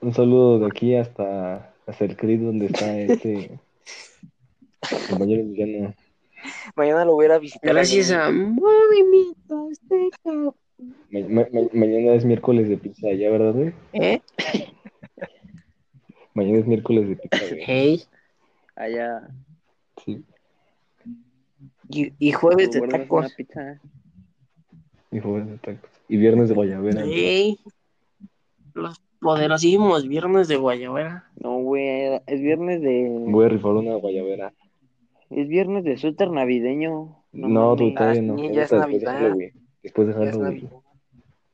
Un 0.00 0.14
saludo 0.14 0.60
de 0.60 0.66
aquí 0.66 0.94
hasta, 0.94 1.74
hasta 1.86 2.04
el 2.04 2.16
CRIT 2.16 2.40
donde 2.40 2.66
está 2.66 2.96
este 2.98 3.58
compañero 5.10 5.42
Emiliano. 5.42 5.94
Mañana 6.74 7.04
lo 7.04 7.12
voy 7.14 7.24
a 7.24 7.26
ir 7.28 7.32
a 7.32 7.38
visitar. 7.38 7.72
Gracias 7.72 8.10
a 8.12 8.30
Movimiento 8.30 9.68
Azteca. 9.70 10.54
Ma- 11.10 11.20
ma- 11.28 11.46
ma- 11.52 11.68
mañana 11.72 12.14
es 12.14 12.24
miércoles 12.24 12.68
de 12.68 12.76
pizza, 12.76 13.12
¿ya 13.12 13.30
verdad, 13.30 13.54
güey? 13.54 13.72
¿Eh? 13.92 14.20
Mañana 16.34 16.58
es 16.58 16.66
miércoles 16.66 17.08
de 17.08 17.16
pizza, 17.16 17.44
güey. 17.48 17.62
Hey, 17.64 18.02
Allá. 18.74 19.28
Sí. 20.04 20.22
y, 21.88 22.12
y 22.18 22.32
jueves 22.32 22.70
de 22.72 22.80
tacos. 22.82 23.34
Y 25.10 25.20
jueves 25.20 25.48
de 25.48 25.58
tacos. 25.58 25.90
Y 26.08 26.16
viernes 26.18 26.48
de 26.50 26.54
guayabera. 26.54 27.02
Hey, 27.06 27.58
los 28.74 29.00
poderosísimos 29.20 30.06
viernes 30.06 30.46
de 30.48 30.56
Guayabera. 30.56 31.24
No, 31.36 31.56
güey, 31.60 32.20
es 32.26 32.40
viernes 32.40 32.82
de. 32.82 33.08
Voy 33.10 33.46
a 33.46 33.48
rifar 33.48 33.72
una 33.72 33.94
guayabera. 33.96 34.52
Es 35.30 35.48
viernes 35.48 35.84
de 35.84 35.96
suéter 35.96 36.30
navideño. 36.30 37.22
No, 37.32 37.76
tú 37.76 37.90
mames. 37.92 38.18
Ah, 38.18 38.22
no. 38.22 38.38
sí, 38.38 38.52
ya 38.52 38.62
es 38.62 38.72
hasta 38.72 38.86
después 38.86 39.00
de 39.00 39.06
Navidad. 39.06 39.50
Después 39.82 40.06
de 40.08 40.12
Ya 40.14 40.20
es 40.20 40.36
Halloween. 40.36 40.42
Navidad. 40.64 40.80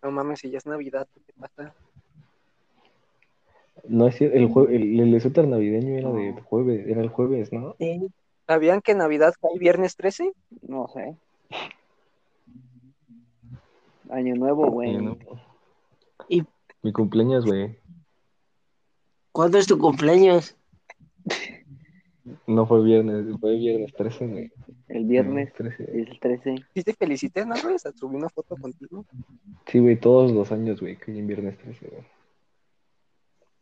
No 0.03 0.11
mames, 0.11 0.41
si 0.41 0.51
ya 0.51 0.59
es 0.59 0.67
Navidad, 0.67 1.09
¿qué 1.27 1.33
pasa? 1.39 1.75
No 3.89 4.07
es 4.09 4.15
cierto, 4.17 4.37
el, 4.37 4.49
jue- 4.49 4.71
el, 4.71 5.01
el 5.15 5.21
suéter 5.21 5.49
navideño 5.49 5.97
era 5.97 6.09
No. 6.09 6.15
de 6.17 6.33
jueves, 6.43 6.87
era 6.87 7.01
el 7.01 7.09
jueves, 7.09 7.53
¿no? 7.53 7.75
Hey, 7.79 8.07
¿Sabían 8.47 8.81
que 8.81 8.95
Navidad 8.95 9.33
cae 9.41 9.59
viernes 9.59 9.97
13? 9.97 10.33
No 10.69 10.87
sé. 10.89 11.17
Año 14.11 14.35
nuevo, 14.35 14.71
güey. 14.71 14.91
Año 14.91 15.01
nuevo. 15.03 15.41
Y- 16.29 16.43
Mi 16.83 16.93
cumpleaños, 16.93 17.47
güey. 17.47 17.79
¿Cuándo 19.33 19.59
es 19.59 19.67
tu 19.67 19.79
cumpleaños? 19.79 20.57
No 22.47 22.67
fue 22.67 22.83
viernes, 22.85 23.27
fue 23.41 23.57
viernes 23.57 23.93
13, 23.95 24.27
güey. 24.29 24.53
El 24.89 25.05
viernes 25.07 25.53
13. 25.55 25.83
es 25.83 26.09
el 26.09 26.21
13. 26.21 26.55
Sí 26.75 26.83
te 26.83 26.95
felicité, 26.95 27.45
¿no, 27.45 27.55
güey? 27.63 27.77
Subí 27.79 28.17
una 28.17 28.29
foto 28.29 28.57
contigo. 28.57 29.05
Sí, 29.67 29.81
güey, 29.81 29.99
todos 29.99 30.31
los 30.31 30.53
años, 30.53 30.81
güey, 30.81 30.97
que 30.97 31.11
hay 31.11 31.19
en 31.19 31.27
viernes 31.27 31.59
13, 31.59 31.89
güey. 31.89 32.03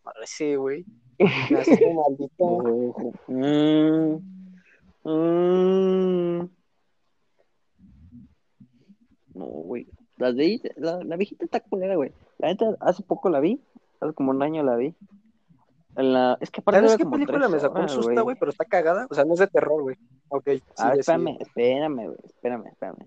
Parece, 0.02 0.56
güey. 0.56 0.84
Me 1.18 1.94
maldito. 1.94 3.12
Mm, 3.28 4.16
mm. 5.04 6.50
No, 9.34 9.44
güey. 9.44 9.86
La, 10.16 10.32
de, 10.32 10.60
la, 10.76 11.02
la 11.02 11.16
viejita 11.16 11.46
está 11.46 11.60
culera, 11.60 11.96
güey. 11.96 12.12
La 12.38 12.48
neta, 12.48 12.76
hace 12.80 13.02
poco 13.02 13.30
la 13.30 13.40
vi. 13.40 13.60
Hace 14.00 14.12
como 14.12 14.32
un 14.32 14.42
año 14.42 14.62
la 14.62 14.76
vi. 14.76 14.94
En 15.96 16.12
la... 16.12 16.38
Es 16.40 16.50
que 16.50 16.60
aparte 16.60 16.80
¿Sabes 16.80 16.96
qué 16.96 17.06
película 17.06 17.48
me 17.48 17.58
sacó 17.58 17.80
un 17.80 17.88
susto, 17.88 18.22
güey? 18.22 18.36
Pero 18.38 18.50
está 18.50 18.64
cagada. 18.64 19.06
O 19.10 19.14
sea, 19.14 19.24
no 19.24 19.34
es 19.34 19.40
de 19.40 19.46
terror, 19.48 19.82
güey. 19.82 19.96
Ok. 20.28 20.48
Ah, 20.78 20.94
espérame, 20.94 21.36
espérame, 21.40 22.06
güey. 22.06 22.18
Espérame, 22.24 22.66
espérame. 22.68 23.06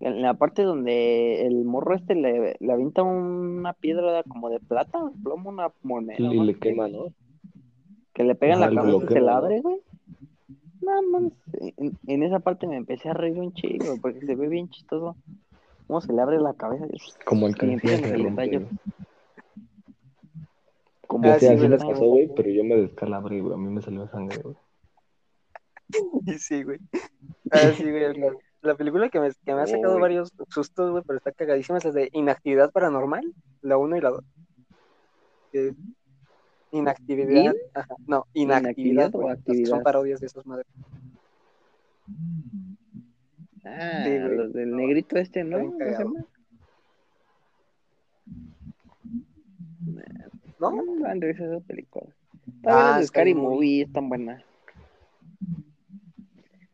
En 0.00 0.22
la 0.22 0.34
parte 0.34 0.62
donde 0.62 1.46
el 1.46 1.64
morro 1.64 1.94
este 1.94 2.14
le, 2.14 2.56
le 2.58 2.72
avienta 2.72 3.02
una 3.02 3.72
piedra 3.72 4.22
como 4.24 4.50
de 4.50 4.60
plata, 4.60 4.98
plomo, 5.22 5.50
una 5.50 5.72
moneda. 5.82 6.18
Y, 6.18 6.40
le 6.40 6.58
quema, 6.58 6.88
¿no? 6.88 7.06
Que 8.12 8.24
le 8.24 8.34
pega 8.34 8.54
en 8.54 8.62
Ajá, 8.62 8.70
la 8.70 8.82
cabeza 8.82 9.04
y 9.04 9.12
se 9.14 9.20
la 9.20 9.36
abre, 9.36 9.60
güey. 9.60 9.76
No, 10.82 11.02
mames. 11.02 11.32
En, 11.78 11.98
en 12.06 12.22
esa 12.22 12.40
parte 12.40 12.66
me 12.66 12.76
empecé 12.76 13.08
a 13.08 13.14
reír 13.14 13.38
un 13.38 13.54
chingo, 13.54 13.96
porque 14.02 14.20
se 14.20 14.34
ve 14.34 14.48
bien 14.48 14.68
chistoso. 14.68 15.16
Cómo 15.86 16.00
se 16.00 16.12
le 16.12 16.22
abre 16.22 16.40
la 16.40 16.54
cabeza. 16.54 16.86
Como 17.24 17.46
el 17.46 17.54
rompe. 17.54 18.66
Como 21.06 21.28
Ah, 21.28 21.38
sí, 21.38 21.46
así 21.46 21.68
las 21.68 21.82
que 21.82 21.90
pasó, 21.90 22.04
güey, 22.06 22.30
pero 22.34 22.50
yo 22.50 22.64
me 22.64 22.76
descalabré, 22.76 23.40
güey. 23.40 23.54
A 23.54 23.56
mí 23.56 23.68
me 23.68 23.80
salió 23.82 24.08
sangre, 24.08 24.40
güey. 24.42 24.56
Sí, 26.38 26.62
güey. 26.62 26.78
Ah, 27.50 27.72
sí, 27.76 27.82
güey. 27.90 28.18
La, 28.18 28.32
la 28.62 28.74
película 28.74 29.08
que 29.10 29.20
me, 29.20 29.30
que 29.30 29.54
me 29.54 29.60
ha 29.60 29.66
sacado 29.66 29.98
varios 30.00 30.32
sustos, 30.48 30.90
güey, 30.90 31.02
pero 31.06 31.18
está 31.18 31.32
cagadísima 31.32 31.78
es 31.78 31.84
la 31.84 31.92
de 31.92 32.08
Inactividad 32.12 32.72
Paranormal, 32.72 33.32
la 33.62 33.76
1 33.76 33.96
y 33.96 34.00
la 34.00 34.10
2. 34.10 34.24
Que- 35.52 35.74
Inactividad. 36.72 37.52
¿In? 37.52 37.52
Ajá, 37.74 37.94
no, 38.06 38.24
¿Inactividad 38.32 39.08
inactividad. 39.08 39.14
o 39.14 39.18
güey, 39.18 39.28
las 39.28 39.36
que 39.44 39.50
actividad? 39.52 39.70
Son 39.70 39.82
parodias 39.82 40.20
de 40.20 40.26
esas 40.26 40.46
madres. 40.46 40.66
Ah, 43.64 44.02
Sí, 44.04 44.18
los 44.18 44.52
del 44.52 44.76
negrito 44.76 45.16
este, 45.16 45.44
¿no? 45.44 45.58
Está 45.58 45.84
bien 45.84 45.94
¿Cómo 45.94 45.96
se 45.96 46.04
llama? 46.04 46.26
¿No? 50.60 50.70
No, 50.70 51.14
risa 51.20 51.44
esas 51.44 51.62
películas. 51.64 52.08
Ah, 52.64 52.94
Ah, 52.94 52.98
de 52.98 53.06
Scary 53.06 53.34
Movie. 53.34 53.54
Movie 53.56 53.82
es 53.82 53.92
tan 53.92 54.08
buena. 54.08 54.44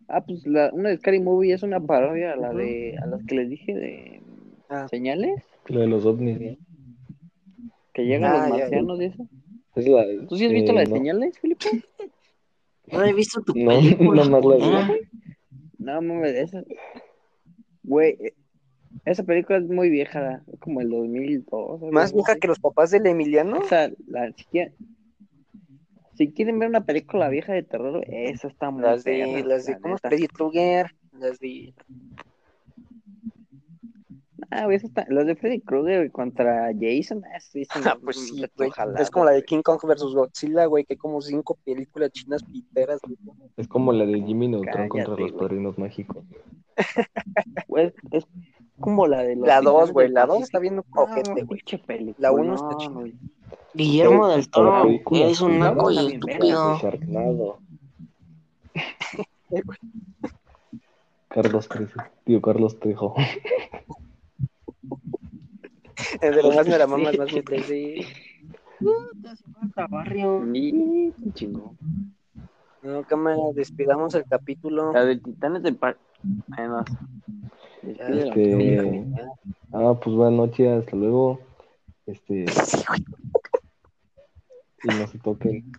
Ah, 0.08 0.24
pues 0.24 0.46
la, 0.46 0.70
una 0.72 0.88
de 0.90 0.96
Scary 0.98 1.20
Movie 1.20 1.52
es 1.52 1.62
una 1.62 1.80
parodia 1.80 2.32
a 2.32 2.36
la 2.36 2.52
de 2.52 2.96
a 3.00 3.06
las 3.06 3.22
que 3.24 3.34
les 3.36 3.48
dije 3.48 3.74
de 3.74 4.22
Ah. 4.68 4.86
señales 4.88 5.42
Lo 5.66 5.80
de 5.80 5.86
los 5.88 6.04
ovnis, 6.06 6.40
¿no? 6.40 6.56
que 7.92 8.04
llegan 8.06 8.30
Ah, 8.32 8.34
los 8.34 8.42
ya, 8.42 8.48
ya. 8.56 8.60
marcianos 8.62 9.00
y 9.00 9.04
eso. 9.06 9.26
Es 9.74 9.88
la, 9.88 10.04
¿Tú 10.28 10.36
sí 10.36 10.46
has 10.46 10.52
visto 10.52 10.72
eh, 10.72 10.74
la 10.76 10.80
de 10.82 10.86
no. 10.88 10.96
señales, 10.96 11.38
Felipe? 11.38 11.66
No 12.92 13.04
he 13.04 13.12
visto 13.12 13.40
tu 13.42 13.52
No, 13.54 13.68
película. 13.70 14.24
nada 14.26 14.30
más 14.30 14.44
la 14.44 14.56
vi. 14.56 15.00
No, 15.78 16.02
mames, 16.02 16.34
esa. 16.34 16.64
Güey, 17.84 18.16
eh, 18.20 18.34
esa 19.04 19.22
película 19.24 19.58
es 19.58 19.64
muy 19.68 19.88
vieja, 19.90 20.42
es 20.52 20.58
como 20.60 20.80
el 20.80 20.90
2002. 20.90 21.82
algo 21.82 21.92
Más 21.92 22.12
vieja 22.12 22.36
que 22.36 22.48
los 22.48 22.58
papás 22.58 22.90
del 22.90 23.06
Emiliano. 23.06 23.62
Esa, 23.62 23.90
la 24.06 24.30
siquiera. 24.32 24.72
Si 26.14 26.32
quieren 26.32 26.58
ver 26.58 26.68
una 26.68 26.84
película 26.84 27.28
vieja 27.30 27.52
de 27.54 27.62
terror, 27.62 28.04
esa 28.06 28.48
está 28.48 28.70
muy 28.70 28.82
Las 28.82 29.04
de, 29.04 29.42
las 29.44 29.64
de, 29.66 29.72
la 29.72 29.78
¿cómo. 29.80 29.96
Freddy 29.98 30.26
Krueger, 30.28 30.94
las 31.18 31.38
de, 31.38 31.72
Ah, 34.52 34.66
esa 34.72 34.86
está- 34.88 35.06
Los 35.08 35.26
de 35.26 35.36
Freddy 35.36 35.60
Krueger 35.60 36.10
contra 36.10 36.72
Jason, 36.78 37.22
ah, 37.32 37.38
sí, 37.38 37.64
son 37.66 37.82
ah, 37.94 37.98
pues 38.02 38.16
sí, 38.18 38.44
güey. 38.56 38.70
jalado, 38.70 38.98
Es 38.98 39.08
como 39.10 39.24
la 39.24 39.30
de. 39.30 39.44
King 39.44 39.62
Kong 39.62 39.78
versus 39.86 40.14
Godzilla, 40.14 40.66
güey, 40.66 40.84
que 40.84 40.94
hay 40.94 40.98
como 40.98 41.20
cinco 41.20 41.56
películas 41.64 42.10
chinas 42.10 42.42
piteras, 42.42 43.00
güey. 43.02 43.16
Es 43.56 43.68
como 43.68 43.92
la 43.92 44.04
de 44.04 44.20
Jimmy 44.22 44.48
Neutron 44.48 44.88
contra 44.88 45.10
los 45.16 45.30
güey. 45.32 45.32
padrinos 45.32 45.78
mágicos. 45.78 46.24
Güey, 47.68 47.92
es 48.10 48.26
como 48.80 49.06
la 49.06 49.22
de 49.22 49.36
los 49.36 49.46
La 49.46 49.60
dos, 49.60 49.90
Titanes 49.90 49.92
güey, 49.92 50.06
del 50.06 50.14
la 50.14 50.26
dos 50.26 50.28
Pacífico. 50.38 50.44
está 50.44 50.58
bien 50.58 50.76
No, 50.76 50.84
ojete, 51.02 51.42
güey. 51.44 51.60
La 52.18 52.32
uno 52.32 52.54
está 52.54 52.66
no, 52.68 52.78
chida. 52.78 52.92
güey. 52.94 53.14
Guillermo 53.74 54.28
del 54.28 54.50
Toro, 54.50 54.84
eres 55.12 55.40
un 55.40 55.58
naco 55.60 55.90
y 55.90 55.98
está 55.98 56.10
estúpido. 56.32 56.72
De 56.74 56.78
Sharknado. 56.78 57.58
Carlos 61.28 61.68
Trejo. 61.68 62.00
Tío 62.24 62.40
Carlos 62.42 62.78
Trejo. 62.80 63.14
Es 66.20 66.34
de 66.36 66.42
las 66.42 66.56
más 66.56 66.64
Sí. 66.66 66.70
meramamas, 66.70 67.18
más 67.18 67.30
sí. 67.30 68.06
barrio. 69.90 70.44
Y 70.54 71.12
chingón. 71.34 71.76
No, 72.82 73.02
cámara, 73.04 73.36
despidamos 73.54 74.14
el 74.14 74.24
capítulo. 74.24 74.92
La 74.92 75.04
del 75.04 75.22
Titanes 75.22 75.62
del 75.62 75.76
Parque. 75.76 76.00
Además. 76.56 76.84
Ya, 77.82 78.08
Este. 78.08 79.04
Ah, 79.72 79.94
pues 80.02 80.16
buenas 80.16 80.34
noches, 80.34 80.68
hasta 80.68 80.96
luego. 80.96 81.40
Este. 82.06 82.44
Y 84.84 84.88
no 84.88 85.06
se 85.06 85.18
toquen. 85.18 85.72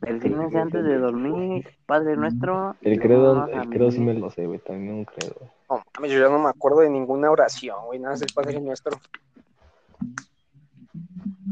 Persígnense 0.00 0.58
antes 0.58 0.84
de 0.84 0.98
dormir, 0.98 1.66
Padre 1.86 2.16
Nuestro. 2.16 2.76
El 2.82 3.00
credo, 3.00 3.46
el 3.48 3.68
credo 3.68 3.90
sí 3.90 4.00
me 4.00 4.14
lo 4.14 4.30
sé, 4.30 4.46
güey. 4.46 4.60
También 4.60 4.94
un 4.94 5.04
credo. 5.04 5.36
No 5.68 5.82
mames, 5.96 6.12
yo 6.12 6.20
ya 6.20 6.28
no 6.28 6.38
me 6.38 6.48
acuerdo 6.48 6.80
de 6.80 6.90
ninguna 6.90 7.30
oración, 7.30 7.76
güey. 7.86 7.98
Nada 7.98 8.14
es 8.14 8.22
el 8.22 8.32
Padre 8.32 8.60
Nuestro. 8.60 8.98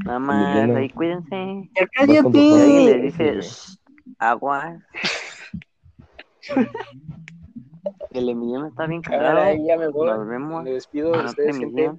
Nada 0.05 0.19
más, 0.19 0.71
ahí 0.77 0.91
cuídense. 0.91 1.71
Tu 2.33 2.37
Y 2.37 2.87
le 2.87 3.01
dice 3.01 3.43
Sí, 3.43 3.79
agua. 4.19 4.79
El 8.19 8.29
Emiliano 8.29 8.67
está 8.67 8.87
bien 8.87 9.03
cagado. 9.03 9.41
ahí 9.41 9.67
ya 9.67 9.77
me 9.77 9.89
voy. 9.89 10.09
Nos 10.09 10.27
vemos. 10.27 10.65
Me 10.65 10.73
despido 10.73 11.13
de 11.13 11.25
ustedes, 11.25 11.59
gente. 11.59 11.93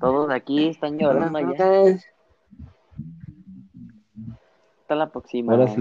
Todos 0.00 0.30
aquí 0.30 0.68
están 0.68 0.98
llorando 0.98 1.38
ya. 1.54 1.82
Hasta 4.80 4.94
la 4.94 5.10
próxima. 5.10 5.52
Ahora 5.52 5.68
sí. 5.68 5.80